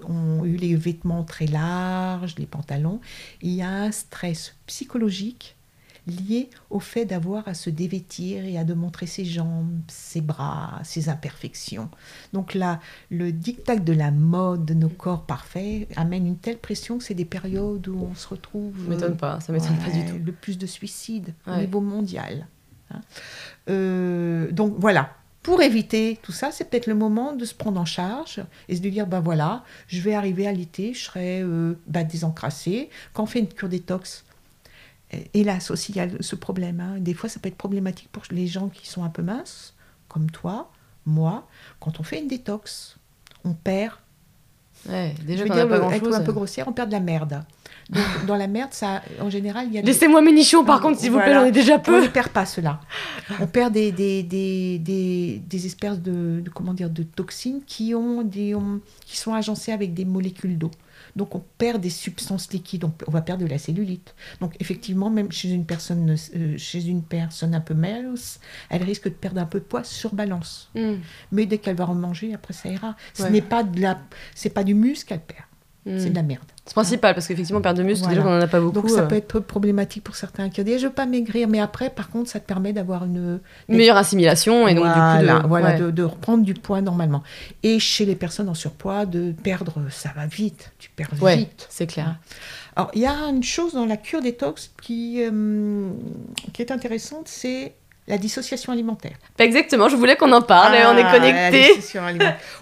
[0.07, 2.99] ont eu les vêtements très larges, les pantalons.
[3.41, 5.55] Il y a un stress psychologique
[6.07, 10.79] lié au fait d'avoir à se dévêtir et à de montrer ses jambes, ses bras,
[10.83, 11.89] ses imperfections.
[12.33, 16.97] Donc là, le dictat de la mode de nos corps parfaits amène une telle pression
[16.97, 18.75] que c'est des périodes où on se retrouve...
[18.83, 20.19] Ça m'étonne pas, ça m'étonne pas du tout.
[20.23, 22.47] Le plus de suicides au niveau mondial.
[22.89, 23.01] Hein.
[23.69, 27.85] Euh, donc voilà, pour éviter tout ça, c'est peut-être le moment de se prendre en
[27.85, 32.03] charge et de dire, ben voilà, je vais arriver à l'été, je serai euh, bah,
[32.03, 32.89] désencrassé.
[33.13, 34.23] Quand on fait une cure détox,
[35.33, 36.79] hélas aussi, il y a ce problème.
[36.79, 36.95] Hein.
[36.99, 39.73] Des fois, ça peut être problématique pour les gens qui sont un peu minces,
[40.07, 40.71] comme toi,
[41.05, 41.47] moi.
[41.79, 42.97] Quand on fait une détox,
[43.43, 43.95] on perd.
[44.89, 47.43] Ouais, déjà, je veux dire, pas être un peu grossière, on perd de la merde.
[47.89, 49.81] Donc, dans la merde, ça, en général, il y a.
[49.81, 51.99] Laissez-moi mes nichons, par contre, s'il vous plaît, j'en ai déjà peu.
[51.99, 52.79] On ne perd pas cela.
[53.39, 58.21] On perd des, des, des, des, des espèces de, comment dire, de toxines qui, ont
[58.23, 58.55] des,
[59.05, 60.71] qui sont agencées avec des molécules d'eau.
[61.15, 64.15] Donc on perd des substances liquides, on, va perdre de la cellulite.
[64.39, 69.05] Donc effectivement, même chez une personne, euh, chez une personne un peu mince, elle risque
[69.05, 70.69] de perdre un peu de poids sur balance.
[70.75, 70.95] Hmm.
[71.31, 72.95] Mais dès qu'elle va en manger, après ça ira.
[73.13, 73.99] Ce n'est pas de la,
[74.35, 75.45] c'est pas du muscle qu'elle perd.
[75.85, 76.43] C'est de la merde.
[76.65, 78.81] C'est principal, parce qu'effectivement, perdre de muscle, déjà qu'on n'en a pas beaucoup.
[78.81, 79.07] Donc ça euh.
[79.07, 82.29] peut être problématique pour certains qui disent je veux pas maigrir, mais après, par contre,
[82.29, 83.39] ça te permet d'avoir une...
[83.67, 83.77] une...
[83.77, 85.47] meilleure assimilation et donc du coup de...
[85.47, 87.23] Voilà, de, reprendre du poids normalement.
[87.63, 91.67] Et chez les personnes en surpoids, de perdre, ça va vite, tu perds vite.
[91.69, 92.15] c'est clair.
[92.75, 95.89] Alors, il y a une chose dans la cure détox qui, euh,
[96.53, 97.73] qui est intéressante, c'est
[98.11, 99.15] la dissociation alimentaire.
[99.39, 101.79] Exactement, je voulais qu'on en parle, on est ah, connecté.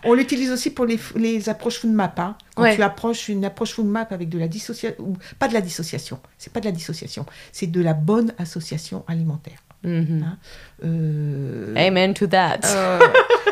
[0.06, 2.14] on l'utilise aussi pour les, les approches food map.
[2.18, 2.36] Hein.
[2.56, 6.20] Quand tu approches une approche food map avec de la dissociation, pas de la dissociation,
[6.38, 9.58] c'est pas de la dissociation, c'est de la bonne association alimentaire.
[9.84, 10.24] Mm-hmm.
[10.24, 10.38] Hein.
[10.84, 12.60] Euh, Amen to that.
[12.66, 13.00] Euh,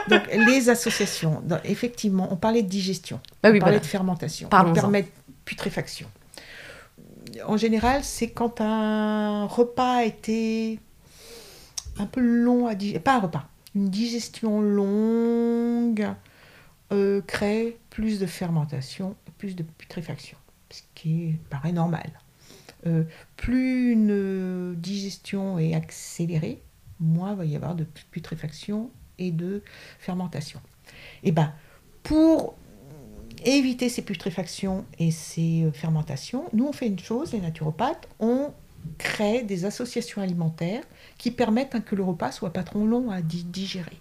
[0.07, 3.79] Donc, les associations, effectivement, on parlait de digestion, Bah oui, on parlait voilà.
[3.79, 5.07] de fermentation, on permet de
[5.45, 6.07] putréfaction.
[7.45, 10.79] En général, c'est quand un repas a été
[11.99, 16.07] un peu long à digérer, pas un repas, une digestion longue
[16.91, 20.37] euh, crée plus de fermentation, plus de putréfaction,
[20.69, 22.11] ce qui paraît normal.
[22.85, 23.03] Euh,
[23.35, 26.61] plus une digestion est accélérée,
[26.99, 29.63] moins va y avoir de putréfaction et de
[29.99, 30.61] fermentation.
[31.23, 31.53] Et ben,
[32.03, 32.55] pour
[33.43, 38.53] éviter ces putréfactions et ces fermentations, nous on fait une chose, les naturopathes, on
[38.97, 40.81] crée des associations alimentaires
[41.17, 43.99] qui permettent hein, que le repas soit pas trop long à di- digérer.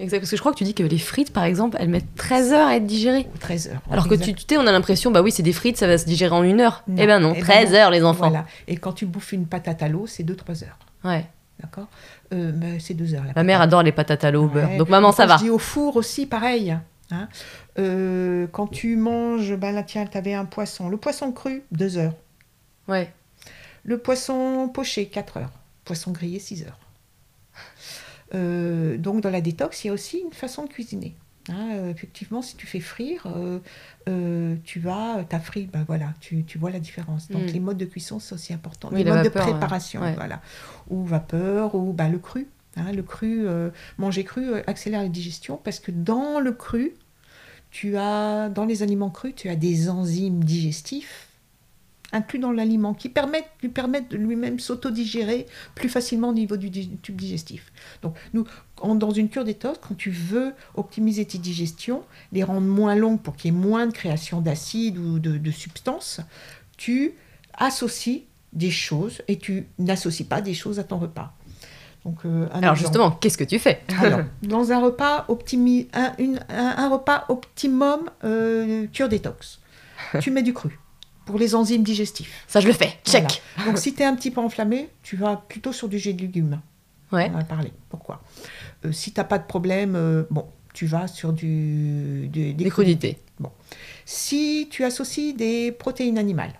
[0.00, 2.14] Exact, parce que je crois que tu dis que les frites, par exemple, elles mettent
[2.16, 3.26] 13 heures à être digérées.
[3.38, 3.80] 13 heures.
[3.90, 5.98] Alors que tu tu sais, on a l'impression, bah oui, c'est des frites, ça va
[5.98, 6.82] se digérer en une heure.
[6.88, 6.96] Non.
[6.98, 7.76] Eh ben non, Eh ben 13 non.
[7.76, 8.28] heures, les enfants.
[8.28, 8.44] Voilà.
[8.66, 10.78] Et quand tu bouffes une patate à l'eau, c'est 2-3 heures.
[11.04, 11.26] Ouais.
[11.60, 11.86] D'accord?
[12.32, 13.22] Euh, mais C'est 2 heures.
[13.24, 14.54] la Ma mère adore les patates à l'eau au Ouais.
[14.54, 14.76] beurre.
[14.78, 15.36] Donc maman, ça va.
[15.36, 16.72] Je dis au four aussi, pareil.
[17.12, 17.28] hein.
[17.78, 20.88] Euh, quand tu manges, ben là, tiens, tu avais un poisson.
[20.88, 22.14] Le poisson cru, 2 heures.
[22.88, 23.12] Ouais.
[23.84, 25.52] Le poisson poché, 4 heures.
[25.84, 26.78] Poisson grillé, 6 heures.
[28.34, 31.14] Euh, donc, dans la détox, il y a aussi une façon de cuisiner.
[31.50, 33.26] Hein, euh, effectivement, si tu fais frire,
[34.08, 37.28] euh, tu vas, ta frite, ben voilà, tu, tu vois la différence.
[37.28, 37.46] Donc, Mm.
[37.52, 38.88] les modes de cuisson, c'est aussi important.
[38.92, 40.14] Oui, les modes vapeur, de préparation, Ouais.
[40.14, 40.40] voilà.
[40.88, 42.48] Ou vapeur, ou ben, le cru.
[42.76, 43.46] hein, le cru,
[43.98, 46.94] manger cru accélère la digestion parce que dans le cru,
[47.70, 51.23] tu as, dans les aliments crus, tu as des enzymes digestifs
[52.12, 56.70] inclus dans l'aliment qui permettent, lui permettent de lui-même s'autodigérer plus facilement au niveau du
[56.98, 57.72] tube digestif.
[58.02, 58.44] Donc, nous,
[58.80, 63.20] en- dans une cure détox, quand tu veux optimiser tes digestions, les rendre moins longues
[63.20, 66.20] pour qu'il y ait moins de création d'acides ou de, de substances,
[66.76, 67.14] tu
[67.54, 71.32] associes des choses et tu n'associes pas des choses à ton repas.
[72.04, 72.78] Donc, euh, Alors exemple.
[72.78, 73.80] justement, qu'est-ce que tu fais?
[74.00, 79.58] Alors, dans un repas, optimi- un, une- un- un repas optimum euh, cure détox,
[80.20, 80.78] tu mets du cru
[81.26, 82.44] pour les enzymes digestifs.
[82.48, 82.98] Ça, je le fais.
[83.04, 83.42] Check.
[83.56, 83.70] Voilà.
[83.70, 86.20] Donc, si tu es un petit peu enflammé, tu vas plutôt sur du jet de
[86.22, 86.60] légumes.
[87.12, 87.30] Ouais.
[87.32, 87.72] On en a parlé.
[87.88, 88.22] Pourquoi?
[88.84, 92.64] Euh, Si tu n'as pas de problème, euh, bon, tu vas sur du, du- des
[92.64, 93.18] Des crudités.
[94.04, 96.52] Si tu associes des protéines animales,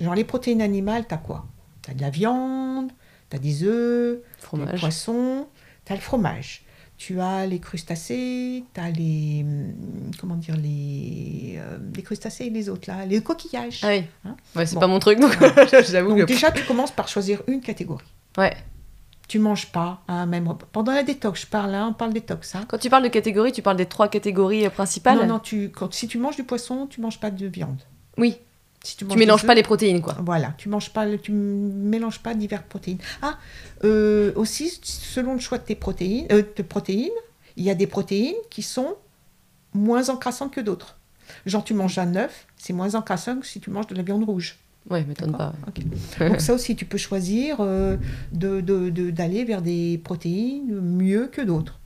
[0.00, 1.44] genre les protéines animales, tu as quoi?
[1.82, 2.90] Tu as de la viande,
[3.30, 4.80] tu as des œufs, des Fromage.
[4.80, 5.46] poissons,
[5.84, 6.62] tu as le fromage.
[7.04, 9.42] Tu as les crustacés, tu as les.
[9.44, 9.72] hum,
[10.20, 13.80] Comment dire Les, euh, les crustacés et les autres, là, les coquillages.
[13.82, 14.04] Ah oui.
[14.24, 14.82] Hein Ouais, c'est Bon.
[14.82, 15.32] pas mon truc, donc
[15.90, 16.22] j'avoue que.
[16.22, 18.04] déjà, tu commences par choisir une catégorie.
[18.38, 18.52] Ouais.
[19.26, 20.66] Tu manges pas un même repas.
[20.70, 22.54] Pendant la détox, je parle, hein, on parle détox.
[22.54, 22.66] Hein.
[22.68, 25.18] Quand tu parles de catégories, tu parles des trois catégories euh, principales?
[25.18, 27.80] Non, non, tu, quand, si tu manges du poisson, tu manges pas de viande.
[28.16, 28.36] Oui.
[28.84, 30.16] Si tu, Tu mélanges pas les protéines, quoi.
[30.24, 32.98] Voilà, tu manges pas, tu mélanges pas diverses protéines.
[33.22, 33.38] Ah,
[33.84, 37.10] euh, aussi, selon le choix de tes protéines, euh, de protéines,
[37.56, 38.96] il y a des protéines qui sont
[39.72, 40.98] moins encrassantes que d'autres.
[41.46, 44.24] Genre, tu manges un œuf, c'est moins encrassant que si tu manges de la viande
[44.24, 44.58] rouge.
[44.90, 45.52] Ouais, m'étonne pas.
[46.28, 47.96] Donc ça aussi, tu peux choisir euh,
[48.32, 51.78] de- de- de- d'aller vers des protéines mieux que d'autres.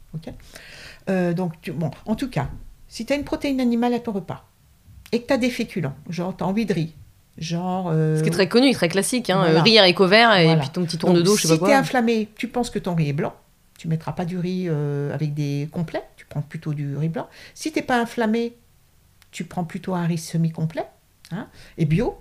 [1.34, 2.48] donc, tu- bon, en tout cas,
[2.88, 4.48] si tu as une protéine animale à ton repas
[5.12, 6.94] et que tu as des féculents, genre tu as envie de riz,
[7.38, 7.88] genre...
[7.92, 9.30] euh, Ce qui est très connu, très classique.
[9.30, 9.42] Hein.
[9.44, 9.62] Voilà.
[9.62, 10.60] riz, haricot vert et Voilà.
[10.60, 11.76] puis ton petit tour de dos, je sais si pas tu es quoi.
[11.78, 13.34] inflammé, tu penses que ton riz est blanc,
[13.78, 17.28] tu mettras pas du riz euh, avec des complets, tu prends plutôt du riz blanc.
[17.54, 18.54] Si tu n'es pas inflammé,
[19.30, 20.86] tu prends plutôt un riz semi-complet
[21.30, 21.46] hein,
[21.78, 22.16] et bio.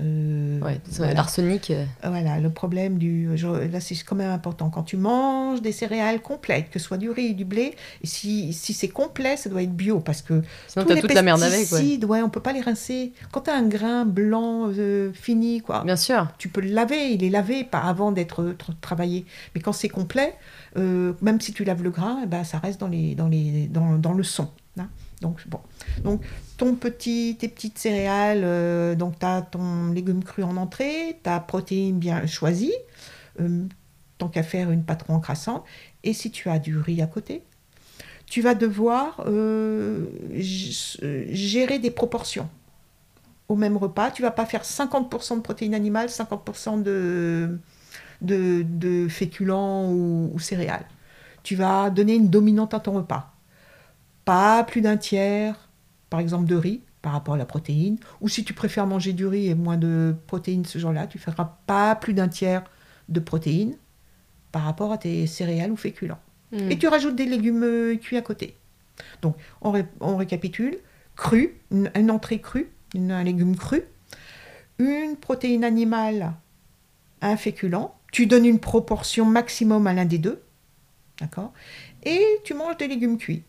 [0.00, 1.14] Euh, Ouais, voilà.
[1.14, 1.70] l'arsenic.
[1.70, 3.30] euh, Voilà, le problème du.
[3.36, 4.70] je- là, c'est quand même important.
[4.70, 8.52] Quand tu manges des céréales complètes, que ce soit du riz, du blé, et si,
[8.52, 10.42] si c'est complet, ça doit être bio parce que.
[10.68, 12.04] Sinon, tous les toute la merde avec, ouais.
[12.04, 13.12] ouais, on peut pas les rincer.
[13.32, 16.28] Quand tu as un grain blanc euh, fini, quoi, Bien sûr.
[16.38, 17.12] tu peux le laver.
[17.12, 19.26] Il est lavé pas avant d'être tra- travaillé.
[19.54, 20.34] Mais quand c'est complet,
[20.76, 23.66] euh, même si tu laves le grain, eh ben, ça reste dans, les, dans, les,
[23.66, 24.48] dans, dans le son.
[25.20, 25.60] Donc, bon.
[26.04, 26.22] Donc,
[26.56, 31.40] ton petit, tes petites céréales, euh, donc tu as ton légume cru en entrée, ta
[31.40, 32.74] protéine bien choisie,
[33.40, 33.64] euh,
[34.18, 35.64] tant qu'à faire une patron encrassante.
[36.04, 37.42] Et si tu as du riz à côté,
[38.26, 42.48] tu vas devoir euh, gérer des proportions.
[43.48, 47.58] Au même repas, tu vas pas faire 50% de protéines animales, 50% de,
[48.20, 50.84] de, de féculents ou céréales.
[51.42, 53.37] Tu vas donner une dominante à ton repas.
[54.28, 55.70] Pas plus d'un tiers,
[56.10, 57.96] par exemple, de riz par rapport à la protéine.
[58.20, 61.56] Ou si tu préfères manger du riz et moins de protéines ce jour-là, tu feras
[61.66, 62.62] pas plus d'un tiers
[63.08, 63.76] de protéines
[64.52, 66.18] par rapport à tes céréales ou féculents.
[66.52, 66.70] Mm.
[66.70, 68.54] Et tu rajoutes des légumes euh, cuits à côté.
[69.22, 70.76] Donc, on, ré- on récapitule.
[71.16, 73.82] Cru, une, une entrée crue, une- un légume cru,
[74.78, 76.34] une protéine animale,
[77.22, 77.90] un féculent.
[78.12, 80.42] Tu donnes une proportion maximum à l'un des deux.
[81.18, 81.52] D'accord?
[82.04, 83.42] Et tu manges des légumes cuits.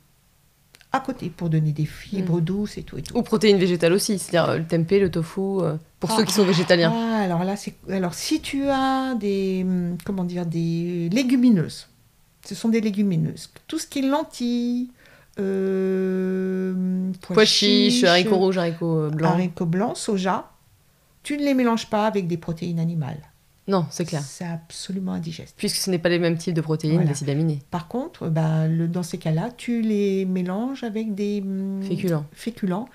[0.91, 3.15] À côté pour donner des fibres douces et tout et tout.
[3.15, 6.45] Ou protéines végétales aussi, c'est-à-dire euh, le tempeh, le tofu, euh, pour ceux qui sont
[6.45, 6.91] végétaliens.
[6.95, 11.87] Ah, alors là, c'est alors si tu as des hum, comment dire des légumineuses,
[12.45, 13.51] ce sont des légumineuses.
[13.67, 14.89] Tout ce qui est lentilles,
[15.39, 19.31] euh, Pois chiches, haricots rouges, haricots euh, blancs.
[19.33, 20.51] haricots blancs, soja,
[21.23, 23.21] tu ne les mélanges pas avec des protéines animales.
[23.69, 24.21] Non, c'est clair.
[24.23, 25.53] C'est absolument indigeste.
[25.57, 27.05] Puisque ce n'est pas les mêmes types de protéines, Voilà.
[27.07, 27.59] des acides aminés.
[27.71, 32.25] Par contre, bah, le- dans ces cas-là, tu les mélanges avec des hum, Féculents.
[32.33, 32.89] féculents,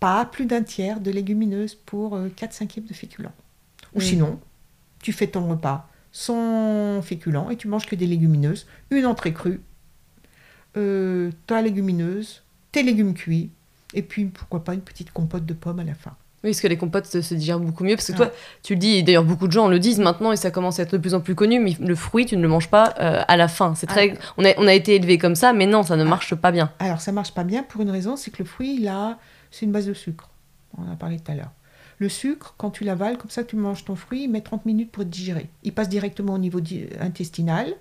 [0.00, 3.32] pas plus d'un tiers de légumineuses pour 4 cinquièmes de féculents.
[3.94, 4.02] Ou Mm.
[4.02, 4.40] sinon,
[5.00, 9.60] tu fais ton repas sans féculents et tu manges que des légumineuses, une entrée crue,
[10.76, 13.50] euh, ta légumineuse, tes légumes cuits,
[13.94, 16.16] et puis pourquoi pas une petite compote de pommes à la fin.
[16.44, 17.96] Oui, parce que les compotes se, se digèrent beaucoup mieux.
[17.96, 18.16] Parce que Ah.
[18.16, 18.30] toi,
[18.62, 20.82] tu le dis, et d'ailleurs beaucoup de gens le disent maintenant, et ça commence à
[20.82, 23.22] être de plus en plus connu, mais le fruit, tu ne le manges pas euh,
[23.26, 23.74] à la fin.
[23.74, 24.16] C'est très...
[24.36, 26.08] on, a, on a été élevé comme ça, mais non, ça ne Ah.
[26.08, 26.70] marche pas bien.
[26.78, 29.18] Alors ça marche pas bien pour une raison, c'est que le fruit, il a,
[29.50, 30.28] c'est une base de sucre.
[30.78, 31.50] On en a parlé tout à l'heure.
[31.98, 34.92] Le sucre, quand tu l'avales, comme ça tu manges ton fruit, il met 30 minutes
[34.92, 35.48] pour être digéré.
[35.62, 36.60] Il passe directement au niveau
[37.00, 37.72] intestinal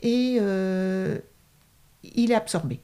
[0.00, 1.18] et euh,
[2.14, 2.78] il est absorbé.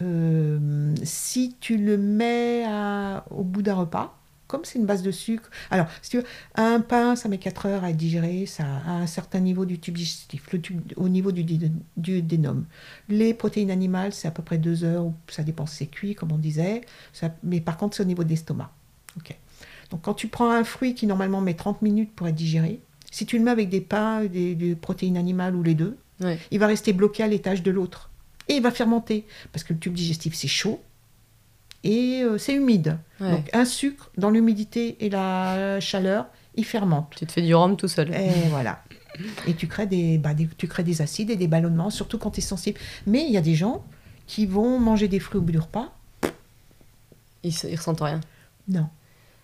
[0.00, 5.10] Euh, si tu le mets à- au bout d'un repas, comme c'est une base de
[5.10, 6.24] sucre, alors si tu veux,
[6.56, 9.78] un pain, ça met 4 heures à être digéré, ça a un certain niveau du
[9.78, 12.64] tube digestif, le tube, au niveau du, du, du dénome.
[13.08, 16.32] Les protéines animales, c'est à peu près 2 heures, ça dépend si c'est cuit, comme
[16.32, 18.70] on disait, ça- mais par contre, c'est au niveau de l'estomac.
[19.16, 19.34] Ok.
[19.90, 23.26] Donc quand tu prends un fruit qui normalement met 30 minutes pour être digéré, si
[23.26, 26.38] tu le mets avec des pains, des, des protéines animales ou les deux, Ouais.
[26.52, 28.10] il va rester bloqué à l'étage de l'autre.
[28.48, 30.80] Et il va fermenter, parce que le tube digestif, c'est chaud
[31.84, 32.98] et euh, c'est humide.
[33.20, 33.30] Ouais.
[33.30, 37.12] Donc un sucre, dans l'humidité et la chaleur, il fermente.
[37.16, 38.12] Tu te fais du rhum tout seul.
[38.14, 38.82] Et voilà.
[39.46, 42.30] Et tu crées des, bah, des- tu crées des acides et des ballonnements, surtout quand
[42.30, 42.78] tu es sensible.
[43.06, 43.84] Mais il y a des gens
[44.26, 45.92] qui vont manger des fruits au bout du repas.
[47.42, 48.20] Ils, ils ressentent rien.
[48.68, 48.88] Non.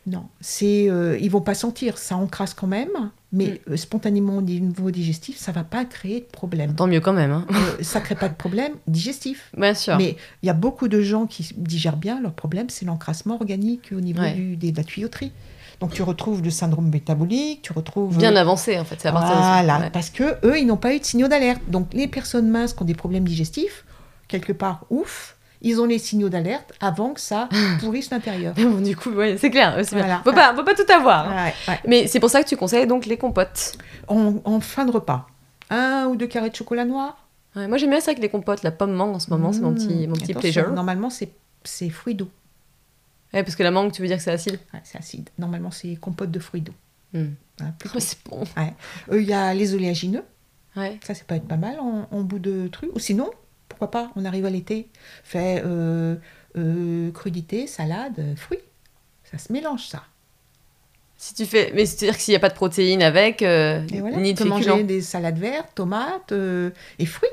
[0.07, 0.29] Non.
[0.41, 1.99] C'est, euh, ils vont pas sentir.
[1.99, 3.11] Ça encrasse quand même.
[3.31, 6.75] Mais euh, spontanément, au niveau digestif, ça va pas créer de problème.
[6.75, 7.31] Tant mieux quand même.
[7.31, 7.47] Hein.
[7.51, 9.51] Euh, ça crée pas de problème digestif.
[9.57, 9.99] Bien sûr.
[9.99, 12.21] Mais il y a beaucoup de gens qui digèrent bien.
[12.23, 14.33] Leur problème, c'est l'encrassement organique au niveau Ouais.
[14.33, 15.33] du, des- de la tuyauterie.
[15.81, 18.17] Donc tu retrouves le syndrome métabolique, tu retrouves...
[18.17, 18.97] Bien euh, avancé, en fait.
[18.99, 19.79] C'est à partir de ça.
[19.81, 19.91] Ouais.
[19.91, 21.61] parce que eux, ils n'ont pas eu de signaux d'alerte.
[21.69, 23.85] Donc les personnes minces qui ont des problèmes digestifs,
[24.27, 27.49] quelque part, ouf, ils ont les signaux d'alerte avant que ça
[27.81, 28.55] pourrisse l'intérieur.
[28.57, 29.77] Bon, du coup, ouais, c'est clair.
[29.85, 29.97] c'est.
[29.97, 30.21] Voilà.
[30.25, 31.29] Faut, pas, faut pas tout avoir.
[31.31, 31.47] hein.
[31.47, 31.81] Ouais, ouais.
[31.87, 33.77] Mais c'est pour ça que tu conseilles donc les compotes.
[34.07, 35.27] En, en fin de repas,
[35.71, 37.27] un ou deux carrés de chocolat noir.
[37.57, 39.61] Ouais, moi j'aime bien ça avec les compotes, la pomme mangue en ce moment, c'est
[39.61, 40.39] mon petit, mon petit Mmh.
[40.39, 40.71] Pleasure.
[40.73, 41.31] Normalement, c'est
[41.65, 42.29] c'est fruits doux.
[43.35, 44.59] Ouais, parce que la mangue, tu veux dire que c'est acide?
[44.85, 45.29] C'est acide.
[45.39, 46.73] Normalement, c'est compote de fruits doux.
[47.13, 47.27] Hmm.
[47.61, 47.97] Hein, plutôt.
[47.97, 48.45] Oh, C'est bon.
[49.13, 50.23] Euh, Il y a les oléagineux.
[51.03, 52.91] Ça, ça peut être pas mal en, en bout de truc.
[52.95, 53.29] Ou sinon,
[53.69, 54.89] pourquoi pas, on arrive à l'été,
[55.25, 56.17] fait euh,
[56.57, 58.59] euh, crudité, salade, fruits.
[59.31, 60.03] Ça se mélange, ça.
[61.17, 64.17] Si tu fais, mais c'est-à-dire que s'il n'y a pas de protéines avec, euh, voilà,
[64.19, 64.75] ni tu de peux féculents.
[64.77, 67.29] manger des salades vertes, tomates euh, et fruits.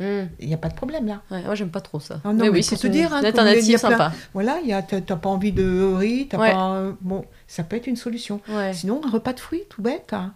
[0.00, 0.26] Hmm.
[0.40, 1.22] Il n'y a pas de problème, là.
[1.30, 2.20] Ouais, moi j'aime pas trop ça.
[2.24, 4.12] Ah non, mais mais oui, pour c'est te une, dire, hein, alternative sympa.
[4.34, 6.52] Voilà, il y a- t'as pas envie de riz, t'as Ouais.
[6.52, 6.84] pas...
[7.02, 8.40] Bon, ça peut être une solution.
[8.48, 8.72] Ouais.
[8.72, 10.12] Sinon, un repas de fruits, tout bête.
[10.12, 10.34] hein.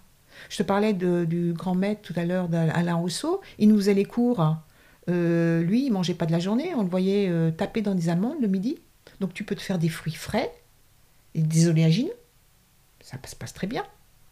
[0.51, 3.41] Je te parlais de- du grand maître tout à l'heure d'Alain Rousseau.
[3.59, 4.55] Il nous faisait les cours.
[5.11, 6.73] Euh, lui, il mangeait pas de la journée.
[6.77, 8.79] On le voyait euh, taper dans des amandes le midi.
[9.21, 10.51] Donc, tu peux te faire des fruits frais
[11.35, 12.13] et des oléagineux.
[13.03, 13.83] Ça se passe très bien.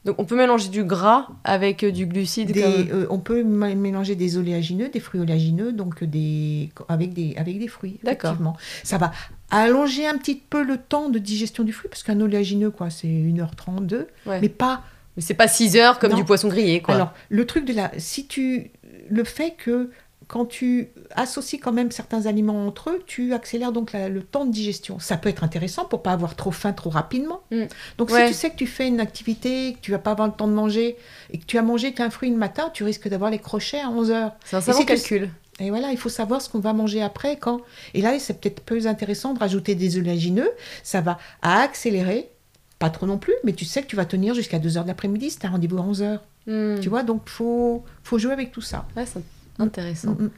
[0.05, 2.51] Donc on peut mélanger du gras avec euh, du glucide.
[2.51, 7.35] Des- comme- euh, on peut mélanger des oléagineux, des fruits oléagineux, donc des, avec, des,
[7.37, 8.01] avec des fruits.
[8.03, 8.37] D'accord.
[8.83, 9.13] Ça va
[9.51, 13.07] allonger un petit peu le temps de digestion du fruit, parce qu'un oléagineux, quoi, c'est
[13.07, 14.41] 1h32, Ouais.
[14.41, 14.83] mais pas
[15.17, 16.17] Mais c'est pas 6 heures comme Non.
[16.17, 16.95] du poisson grillé, quoi.
[16.97, 17.93] Alors, le truc de la.
[17.99, 18.73] Si tu.
[19.09, 19.91] Le fait que
[20.29, 24.45] quand tu associes quand même certains aliments entre eux, tu accélères donc la- le temps
[24.45, 24.99] de digestion.
[24.99, 27.41] Ça peut être intéressant pour pas avoir trop faim trop rapidement.
[27.51, 27.65] Mm.
[27.99, 28.27] Donc, Ouais.
[28.27, 30.49] si tu sais que tu fais une activité, que tu vas pas avoir le temps
[30.49, 30.97] de manger,
[31.31, 33.89] et que tu as mangé qu'un fruit le matin, tu risques d'avoir les crochets à
[33.91, 34.33] 11 heures.
[34.45, 35.31] c'est un savant si tu- calcul.
[35.61, 37.61] Et voilà, il faut savoir ce qu'on va manger après, quand.
[37.95, 40.51] Et là, c'est peut-être plus intéressant de rajouter des oléagineux.
[40.83, 42.31] Ça va accélérer,
[42.79, 44.89] pas trop non plus, mais tu sais que tu vas tenir jusqu'à 2 heures de
[44.89, 46.21] l'après-midi si tu as rendez-vous à 11 heures.
[46.47, 46.81] Hmm.
[46.81, 48.87] Tu vois, donc faut, faut jouer avec tout ça.
[48.97, 49.23] Ouais, c'est
[49.63, 50.13] intéressant.
[50.13, 50.31] Mm, mm.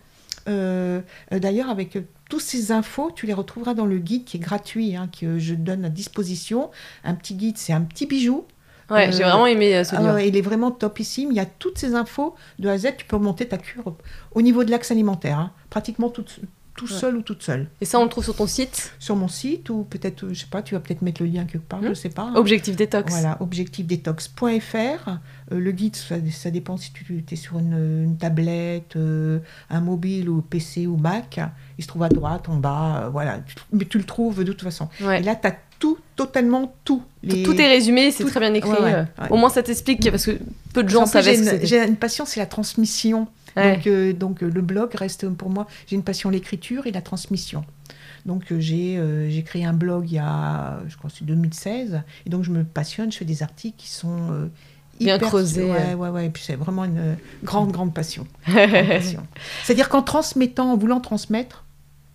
[0.48, 1.00] Euh,
[1.32, 4.40] euh, D'ailleurs, avec euh, toutes ces infos, tu les retrouveras dans le guide qui est
[4.40, 6.70] gratuit, hein, que je donne à disposition.
[7.02, 8.44] Un petit guide, c'est un petit bijou.
[8.90, 10.18] Ouais, j'ai vraiment aimé ce Ah livre.
[10.20, 11.30] il est vraiment topissime.
[11.30, 12.88] Il y a toutes ces infos de A à Z.
[12.98, 13.96] Tu peux monter ta cure
[14.34, 15.38] au niveau de l'axe alimentaire.
[15.38, 15.52] hein.
[15.70, 16.10] Pratiquement
[16.76, 17.68] tout, seul ou toute seule.
[17.80, 20.46] Et ça, on le trouve sur ton site Sur mon site, ou peut-être, je sais
[20.50, 21.88] pas, tu vas peut-être mettre le lien quelque part, Hmm.
[21.88, 22.22] je sais pas.
[22.22, 22.32] hein.
[22.36, 23.12] Objectif détox.
[23.12, 25.08] Voilà, objectifdetox.fr.
[25.52, 29.38] Euh, le guide, ça, ça dépend si tu es sur une, une tablette, euh,
[29.70, 31.40] un mobile ou PC ou Mac.
[31.78, 33.40] Il se trouve à droite, en bas, euh, voilà.
[33.72, 34.88] Mais tu le trouves de toute façon.
[35.02, 35.20] Ouais.
[35.20, 37.02] Et là, tu as tout, totalement tout.
[37.28, 38.70] Tout- Tout est résumé, c'est tout- très bien écrit.
[38.70, 39.04] ouais, euh.
[39.30, 40.38] Au moins, ça t'explique, parce que
[40.72, 43.26] peu de gens savaient ce que j'ai une passion, c'est la transmission.
[43.56, 43.76] Ouais.
[43.76, 47.02] Donc, euh, donc euh, le blog reste pour moi, j'ai une passion l'écriture et la
[47.02, 47.64] transmission.
[48.26, 52.30] Donc euh, j'ai euh, créé un blog il y a, je crois c'est 2016, et
[52.30, 54.46] donc je me passionne, je fais des articles qui sont euh,
[54.98, 55.94] Bien hyper- creusés, Ouais, euh.
[55.94, 58.26] ouais, ouais, et puis c'est vraiment une euh, grande, grande passion.
[58.46, 59.26] Passion.
[59.64, 61.64] C'est-à-dire qu'en transmettant, en voulant transmettre,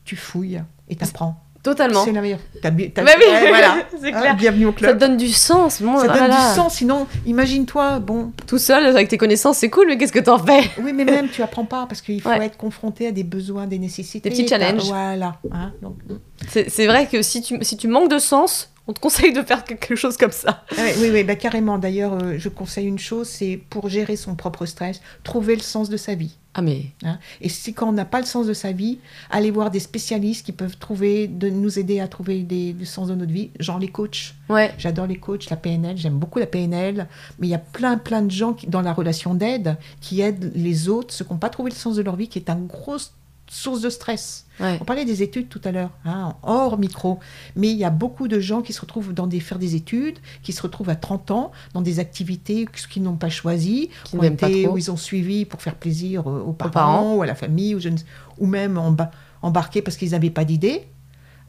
[0.05, 1.43] tu fouilles et t'apprends.
[1.61, 2.05] Totalement.
[2.05, 2.39] C'est la meilleure.
[2.61, 3.75] T'as t'as- Bah oui, ouais, voilà.
[4.01, 4.35] c'est Hein, clair.
[4.37, 4.95] bienvenue au Ça club.
[4.99, 5.81] te donne du sens.
[5.81, 6.35] Bon, Ça donne voilà.
[6.49, 10.19] du sens, sinon, imagine-toi, bon, Tout seul, avec tes connaissances, c'est cool, mais qu'est-ce que
[10.19, 10.61] t'en fais?
[10.81, 12.45] Oui, mais même tu apprends pas parce qu'il faut Ouais.
[12.45, 14.29] être confronté à des besoins, des nécessités.
[14.29, 14.85] Des petits challenges.
[14.85, 15.35] Voilà.
[15.51, 15.95] hein, donc,
[16.47, 19.43] C'est c'est vrai que si tu, si tu manques de sens, on te conseille de
[19.43, 20.63] faire quelque chose comme ça.
[20.75, 21.77] ouais, oui, oui, bah, carrément.
[21.77, 25.89] D'ailleurs, euh, je conseille une chose, c'est pour gérer son propre stress, trouver le sens
[25.89, 26.35] de sa vie.
[26.55, 27.19] Ah mais hein?
[27.39, 28.97] Et si quand on n'a pas le sens de sa vie,
[29.29, 33.09] aller voir des spécialistes qui peuvent trouver, de nous aider à trouver des- le sens
[33.09, 34.33] de notre vie, genre les coachs.
[34.49, 37.99] ouais, J'adore les coachs, la PNL, j'aime beaucoup la PNL, mais il y a plein,
[37.99, 41.37] plein de gens qui, dans la relation d'aide qui aident les autres, ceux qui n'ont
[41.37, 43.13] pas trouvé le sens de leur vie, qui est une grosse
[43.49, 44.45] source de stress.
[44.59, 44.77] ouais.
[44.79, 47.19] On parlait des études tout à l'heure, hein, hors micro,
[47.55, 50.19] mais il y a beaucoup de gens qui se retrouvent dans des faire des études,
[50.43, 54.19] qui se retrouvent à 30 ans dans des activités qu'ils n'ont pas choisies, Qui ont
[54.19, 57.15] pas été- où ils ont suivi pour faire plaisir aux parents, parents.
[57.15, 57.97] ou à la famille, ou, je ne-
[58.37, 60.87] ou même emba- embarqués parce qu'ils n'avaient pas d'idée,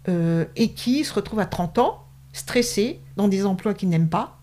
[0.09, 4.39] euh, et qui se retrouvent à 30 ans stressés dans des emplois qu'ils n'aiment pas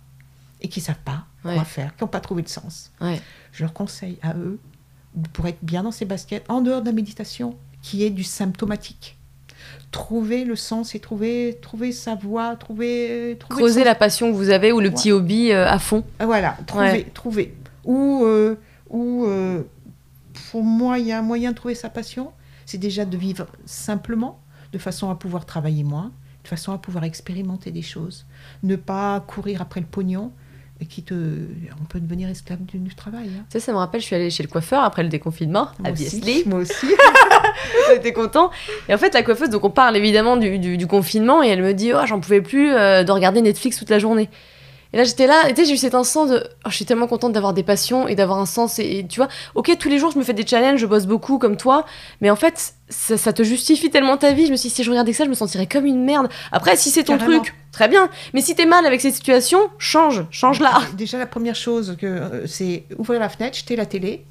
[0.62, 1.56] et qui savent pas Ouais.
[1.56, 2.92] quoi faire, qui n'ont pas trouvé de sens.
[3.00, 3.22] Ouais.
[3.54, 4.60] Je leur conseille à eux,
[5.34, 9.18] pour être bien dans ces baskets, en dehors de la méditation, qui est du symptomatique.
[9.92, 13.38] Trouver le sens et trouver, trouver sa voie, trouver...
[13.40, 16.04] trouver Creuser la passion que vous avez ou le petit hobby euh, à fond.
[16.20, 16.92] Ah, Voilà, trouver.
[16.92, 17.04] Ouais.
[17.14, 17.56] trouver.
[17.86, 18.56] Ou, euh,
[18.90, 19.64] ou euh,
[20.52, 22.32] pour moi, il y a un moyen de trouver sa passion,
[22.66, 24.40] c'est déjà de vivre simplement,
[24.74, 26.12] de façon à pouvoir travailler moins,
[26.44, 28.26] de façon à pouvoir expérimenter des choses.
[28.64, 30.32] Ne pas courir après le pognon,
[30.80, 31.14] et qui te...
[31.14, 33.30] On peut devenir esclave du, du travail.
[33.38, 33.44] hein.
[33.50, 35.92] Sais, ça me rappelle, je suis allée chez le coiffeur après le déconfinement, Moi à
[35.92, 36.88] aussi, moi aussi.
[37.90, 38.52] J'étais content.
[38.90, 41.64] Et en fait, la coiffeuse, donc on parle évidemment du, du- du confinement, et elle
[41.64, 44.30] me dit, oh, j'en pouvais plus euh, de regarder Netflix toute la journée.
[44.94, 46.86] Et là, j'étais là, et tu sais, j'ai eu cet instant de, oh, je suis
[46.86, 48.80] tellement contente d'avoir des passions et d'avoir un sens.
[48.80, 51.06] Et, et tu vois, ok, tous les jours, je me fais des challenges, je bosse
[51.06, 51.86] beaucoup comme toi,
[52.22, 54.46] mais en fait, ça, ça te justifie tellement ta vie.
[54.46, 56.30] Je me suis dit, si je regardais que ça, je me sentirais comme une merde.
[56.52, 57.42] Après, si c'est ton Carrément.
[57.42, 58.10] truc, très bien.
[58.34, 60.80] Mais si t'es mal avec cette situation, change, change-la.
[60.98, 64.26] Déjà, la première chose, que euh, c'est ouvrir la fenêtre, jeter la télé,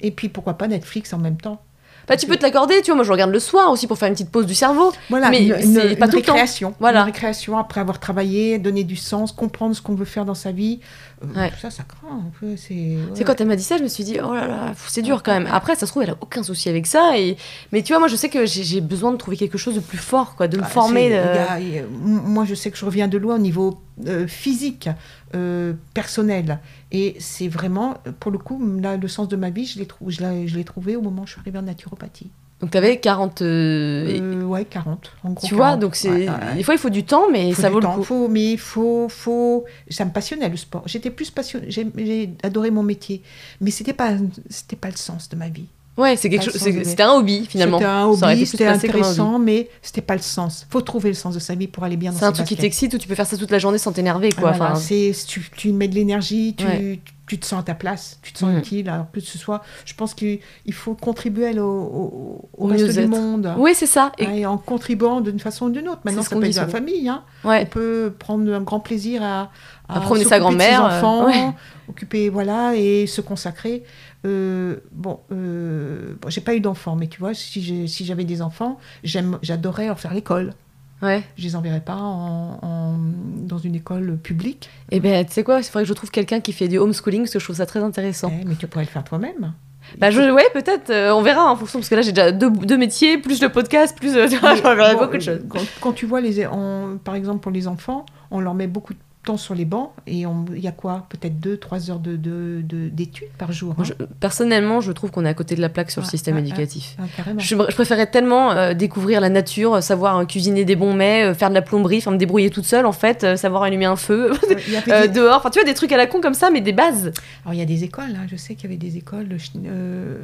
[0.00, 1.60] et puis pourquoi pas Netflix en même temps.
[2.08, 2.96] Bah, tu peux te l'accorder, tu vois.
[2.96, 4.92] Moi, je regarde le soir aussi pour faire une petite pause du cerveau.
[5.10, 6.32] Voilà, Mais c'est pas une tout le temps.
[6.32, 6.74] récréation.
[6.80, 7.00] Voilà.
[7.00, 10.50] Une récréation après avoir travaillé, donner du sens, comprendre ce qu'on veut faire dans sa
[10.52, 10.80] vie.
[11.22, 11.50] Euh, Ouais.
[11.50, 12.56] tout Ça, ça craint un peu.
[12.56, 13.24] C'est ouais.
[13.24, 15.32] Quand elle m'a dit ça, je me suis dit, oh là là, c'est dur quand
[15.32, 15.48] même.
[15.52, 17.18] Après, ça se trouve, elle a aucun souci avec ça.
[17.18, 17.36] Et...
[17.72, 19.98] Mais tu vois, moi, je sais que j'ai besoin de trouver quelque chose de plus
[19.98, 21.10] fort, quoi, de me Ah, former.
[21.10, 24.88] de- a- m- moi, je sais que je reviens de loin au niveau euh, physique,
[25.34, 26.58] euh, personnel.
[26.92, 30.10] Et c'est vraiment, pour le coup, là, le sens de ma vie, je l'ai trou-
[30.10, 32.30] je l'ai je l'ai trouvé au moment où je suis arrivée en naturopathie.
[32.60, 33.40] Donc, t'avais 40.
[33.42, 35.12] euh, Euh, ouais, 40.
[35.22, 35.80] En gros, tu vois, 40.
[35.80, 36.08] donc c'est.
[36.10, 36.54] Ouais, ouais, ouais.
[36.56, 38.02] Des fois, il faut du temps, mais faut ça vaut temps, le coup.
[38.04, 39.64] faut- mais il faut, faut.
[39.90, 40.82] Ça me passionnait le sport.
[40.86, 41.66] J'étais plus passionnée.
[41.70, 43.22] J'ai j'ai adoré mon métier,
[43.60, 44.10] mais c'était pas,
[44.50, 45.66] c'était pas le sens de ma vie.
[45.98, 46.56] Ouais, c'est quelque chose.
[46.56, 47.78] C'était un hobby, finalement.
[47.78, 50.66] C'était un hobby, c'était intéressant, mais c'était pas le sens.
[50.70, 52.56] Faut trouver le sens de sa vie pour aller bien dans C'est un truc qui
[52.56, 54.52] t'excite où tu peux faire ça toute la journée sans t'énerver, quoi.
[54.52, 57.00] Voilà, Enfin, c'est tu, tu mets de l'énergie, tu, Ouais.
[57.26, 58.58] tu te sens à ta place, tu te sens Mhm.
[58.58, 58.88] utile.
[58.88, 62.96] Alors plus ce soit, je pense qu'il il faut contribuer au, au, au Au reste
[62.98, 63.52] du monde.
[63.58, 64.12] Oui, c'est ça.
[64.18, 64.26] Et...
[64.26, 66.00] hein, et en contribuant d'une façon ou d'une autre.
[66.04, 67.08] Maintenant, ça peut être la famille.
[67.08, 67.22] Hein.
[67.44, 69.50] On peut prendre un grand plaisir à,
[69.88, 71.50] À promener sa grand-mère, ses euh, ouais.
[71.88, 73.82] occuper, voilà, et se consacrer.
[74.26, 78.78] Euh, bon, euh, bon j'ai pas eu d'enfants, mais tu vois, si j'avais des enfants,
[79.04, 80.54] j'adorais leur faire l'école.
[81.00, 81.22] Ouais.
[81.36, 82.98] Je les enverrais pas en, en-
[83.46, 86.40] dans une école publique, Et ben, tu sais quoi, il faudrait que je trouve quelqu'un
[86.40, 88.32] qui fait du homeschooling, parce que je trouve ça très intéressant.
[88.42, 89.52] Eh, mais tu pourrais le faire toi-même.
[89.98, 92.50] Bah, je, ouais, peut-être, euh, on verra en fonction, parce que là, j'ai déjà deux,
[92.50, 94.16] deux métiers, plus le podcast, plus.
[94.16, 95.40] euh, tu vois, beaucoup de choses.
[95.48, 98.92] Quand, quand tu vois, les, on- par exemple, pour les enfants, on leur met beaucoup
[98.92, 98.98] de
[99.28, 102.88] temps sur les bancs et il y a quoi Peut-être 2-3 heures d'études de, de,
[102.88, 103.74] d'études par jour.
[103.78, 103.84] Hein.
[103.84, 106.96] je- personnellement, je trouve qu'on est à côté de la plaque sur le système éducatif.
[106.98, 107.02] Ah.
[107.38, 111.24] Je, je préférais tellement euh, découvrir la nature, euh, savoir euh, cuisiner des bons mets,
[111.24, 113.84] euh, faire de la plomberie, enfin me débrouiller toute seule en fait, euh, savoir allumer
[113.86, 116.60] un feu des- dehors, enfin tu vois des trucs à la con comme ça, mais
[116.60, 117.12] des bases.
[117.44, 119.68] Alors, il y a des écoles, hein, je sais qu'il y avait des écoles, Schne-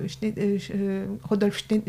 [0.08, 0.72] Schne- Sch-
[1.28, 1.82] Rodolphe Schne-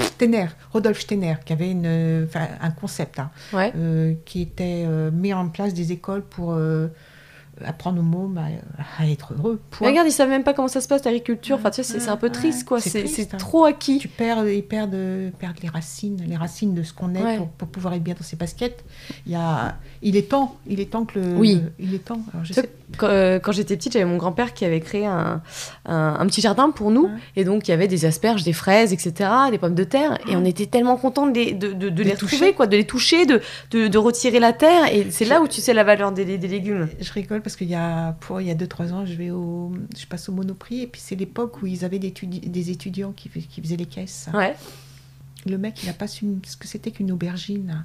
[0.00, 2.26] Steiner, Rodolphe Steiner, qui avait une,
[2.60, 3.72] un concept, hein, Ouais.
[3.76, 6.88] euh, qui était euh, mis en place des écoles pour euh,
[7.64, 8.46] apprendre aux mômes à,
[9.02, 9.60] à être heureux.
[9.80, 11.56] Mais regarde, ils savent même pas comment ça se passe l'agriculture.
[11.56, 12.80] Enfin, tu sais, c'est c'est un peu triste, quoi.
[12.80, 13.36] c'est hein.
[13.36, 13.98] trop acquis.
[13.98, 14.96] Tu perds, ils perdent,
[15.38, 17.36] perdent les racines, les racines de ce qu'on est Ouais.
[17.36, 18.84] pour, pour pouvoir être bien dans ses baskets.
[19.26, 21.34] Il, y a, il est temps, il est temps que le.
[21.36, 21.60] Oui.
[21.62, 22.20] le- il est temps.
[22.32, 24.80] Alors, je Tu sais, sais, Quand, euh, quand j'étais petite, j'avais mon grand-père qui avait
[24.80, 25.42] créé un,
[25.84, 27.10] un- un petit jardin pour nous.
[27.36, 30.18] Et donc, il y avait des asperges, des fraises, etc., des pommes de terre.
[30.28, 32.36] Et on était tellement contents de les, de, de- les toucher.
[32.36, 33.40] retrouver, quoi, de les toucher, de,
[33.72, 34.92] de, retirer la terre.
[34.92, 36.88] Et c'est là où tu sais la valeur des, des légumes.
[37.00, 39.72] je rigole parce qu'il y a, pour, il y a 2-3 ans, je, vais au,
[39.96, 43.12] je passe au Monoprix et puis c'est l'époque où ils avaient des, étudi- des étudiants
[43.14, 44.28] qui, qui faisaient les caisses.
[44.32, 44.54] Ouais.
[45.46, 47.82] Le mec, il a pas su ce que c'était qu'une aubergine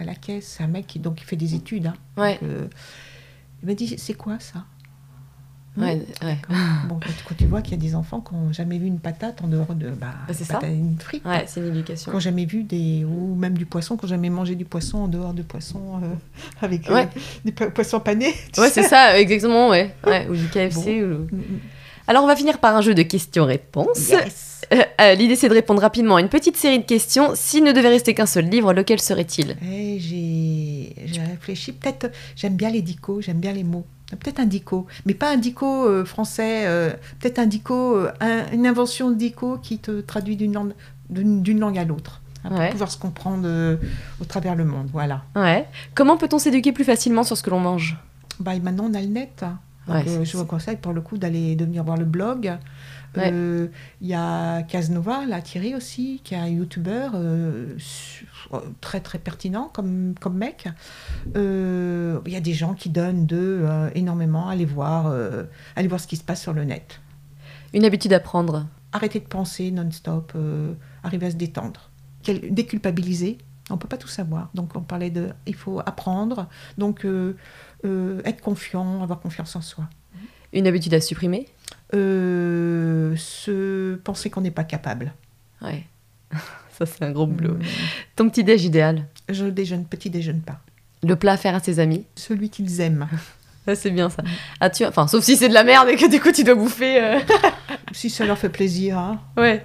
[0.00, 0.56] à la caisse.
[0.56, 1.86] C'est un mec qui, donc, qui fait des études.
[1.86, 1.94] hein.
[2.16, 2.34] Ouais.
[2.34, 2.66] Donc, euh,
[3.62, 4.64] il m'a dit C'est quoi ça
[5.74, 6.36] Ouais, ouais.
[6.86, 8.98] Bon, quand, quand tu vois qu'il y a des enfants qui n'ont jamais vu une
[9.00, 9.88] patate en dehors de.
[9.88, 11.24] Bah, Bah, c'est patate, une frite.
[11.24, 12.10] Ouais, c'est une éducation.
[12.10, 13.06] Qui n'ont jamais vu des.
[13.06, 16.14] ou même du poisson, qui n'ont jamais mangé du poisson en dehors de poisson euh,
[16.60, 17.06] avec euh,
[17.46, 18.34] des po- poissons panés.
[18.58, 19.94] Ouais, c'est ça, exactement, ouais.
[20.06, 20.28] ouais.
[20.28, 21.02] Ou du KFC.
[21.04, 21.26] ou-.
[22.06, 24.10] Alors, on va finir par un jeu de questions-réponses.
[24.10, 24.51] Yes.
[24.72, 27.32] Euh, euh, L'idée, c'est de répondre rapidement à une petite série de questions.
[27.34, 29.56] S'il ne devait rester qu'un seul livre, lequel serait-il?
[29.62, 31.72] Eh, j'ai réfléchi.
[31.72, 33.84] Peut-être, j'aime bien les dicos, j'aime bien les mots.
[34.20, 36.66] Peut-être un dico, mais pas un dico euh, français.
[36.66, 40.72] euh, Peut-être un dico, un- une invention de dico qui te traduit d'une langue,
[41.08, 42.20] d'une d'une langue à l'autre.
[42.44, 42.70] hein, pour Ouais.
[42.70, 43.78] pouvoir se comprendre
[44.20, 44.88] au travers le monde.
[44.92, 45.22] Voilà.
[45.36, 45.66] Ouais.
[45.94, 47.96] Comment peut-on s'éduquer plus facilement sur ce que l'on mange?
[48.40, 49.42] Bah, maintenant, on a le net.
[49.42, 49.58] hein.
[49.86, 52.52] Donc, Ouais, c'est- je vous conseille pour le coup d'aller de venir voir le blog.
[53.16, 53.30] Ouais.
[53.32, 53.68] Euh,
[54.00, 57.76] Il y a Casanova, là, Thierry aussi, qui est un youtubeur euh,
[58.54, 60.66] euh, très très pertinent comme, comme mec.
[61.36, 64.48] Euh, Il y a des gens qui donnent de euh, énormément.
[64.48, 65.14] Allez voir,
[65.76, 67.00] allez voir ce qui se passe sur le net.
[67.74, 70.34] Une habitude à prendre Arrêtez de penser non-stop,
[71.02, 71.90] arriver à se détendre.
[72.22, 73.38] Quel- déculpabiliser.
[73.70, 74.50] On ne peut pas tout savoir.
[74.54, 75.30] Donc on parlait de...
[75.46, 76.46] Il faut apprendre.
[76.76, 77.06] Donc
[77.84, 79.84] être confiant, avoir confiance en soi.
[80.52, 81.48] Une habitude à supprimer
[81.94, 85.12] Euh, se penser qu'on n'est pas capable.
[85.60, 85.84] Ouais.
[86.78, 87.54] Ça, c'est un gros boulot.
[87.54, 87.60] Mm.
[88.16, 90.60] Ton petit déj idéal Je déjeune, petit déjeune pas.
[91.02, 93.08] Le plat à faire à ses amis Celui qu'ils aiment.
[93.66, 94.24] Ça, c'est bien ça.
[94.60, 94.84] As-tu...
[94.84, 97.00] Enfin, sauf si c'est de la merde et que du coup, tu dois bouffer.
[97.00, 97.20] euh.
[97.92, 98.98] si ça leur fait plaisir.
[98.98, 99.20] hein.
[99.36, 99.64] Ouais,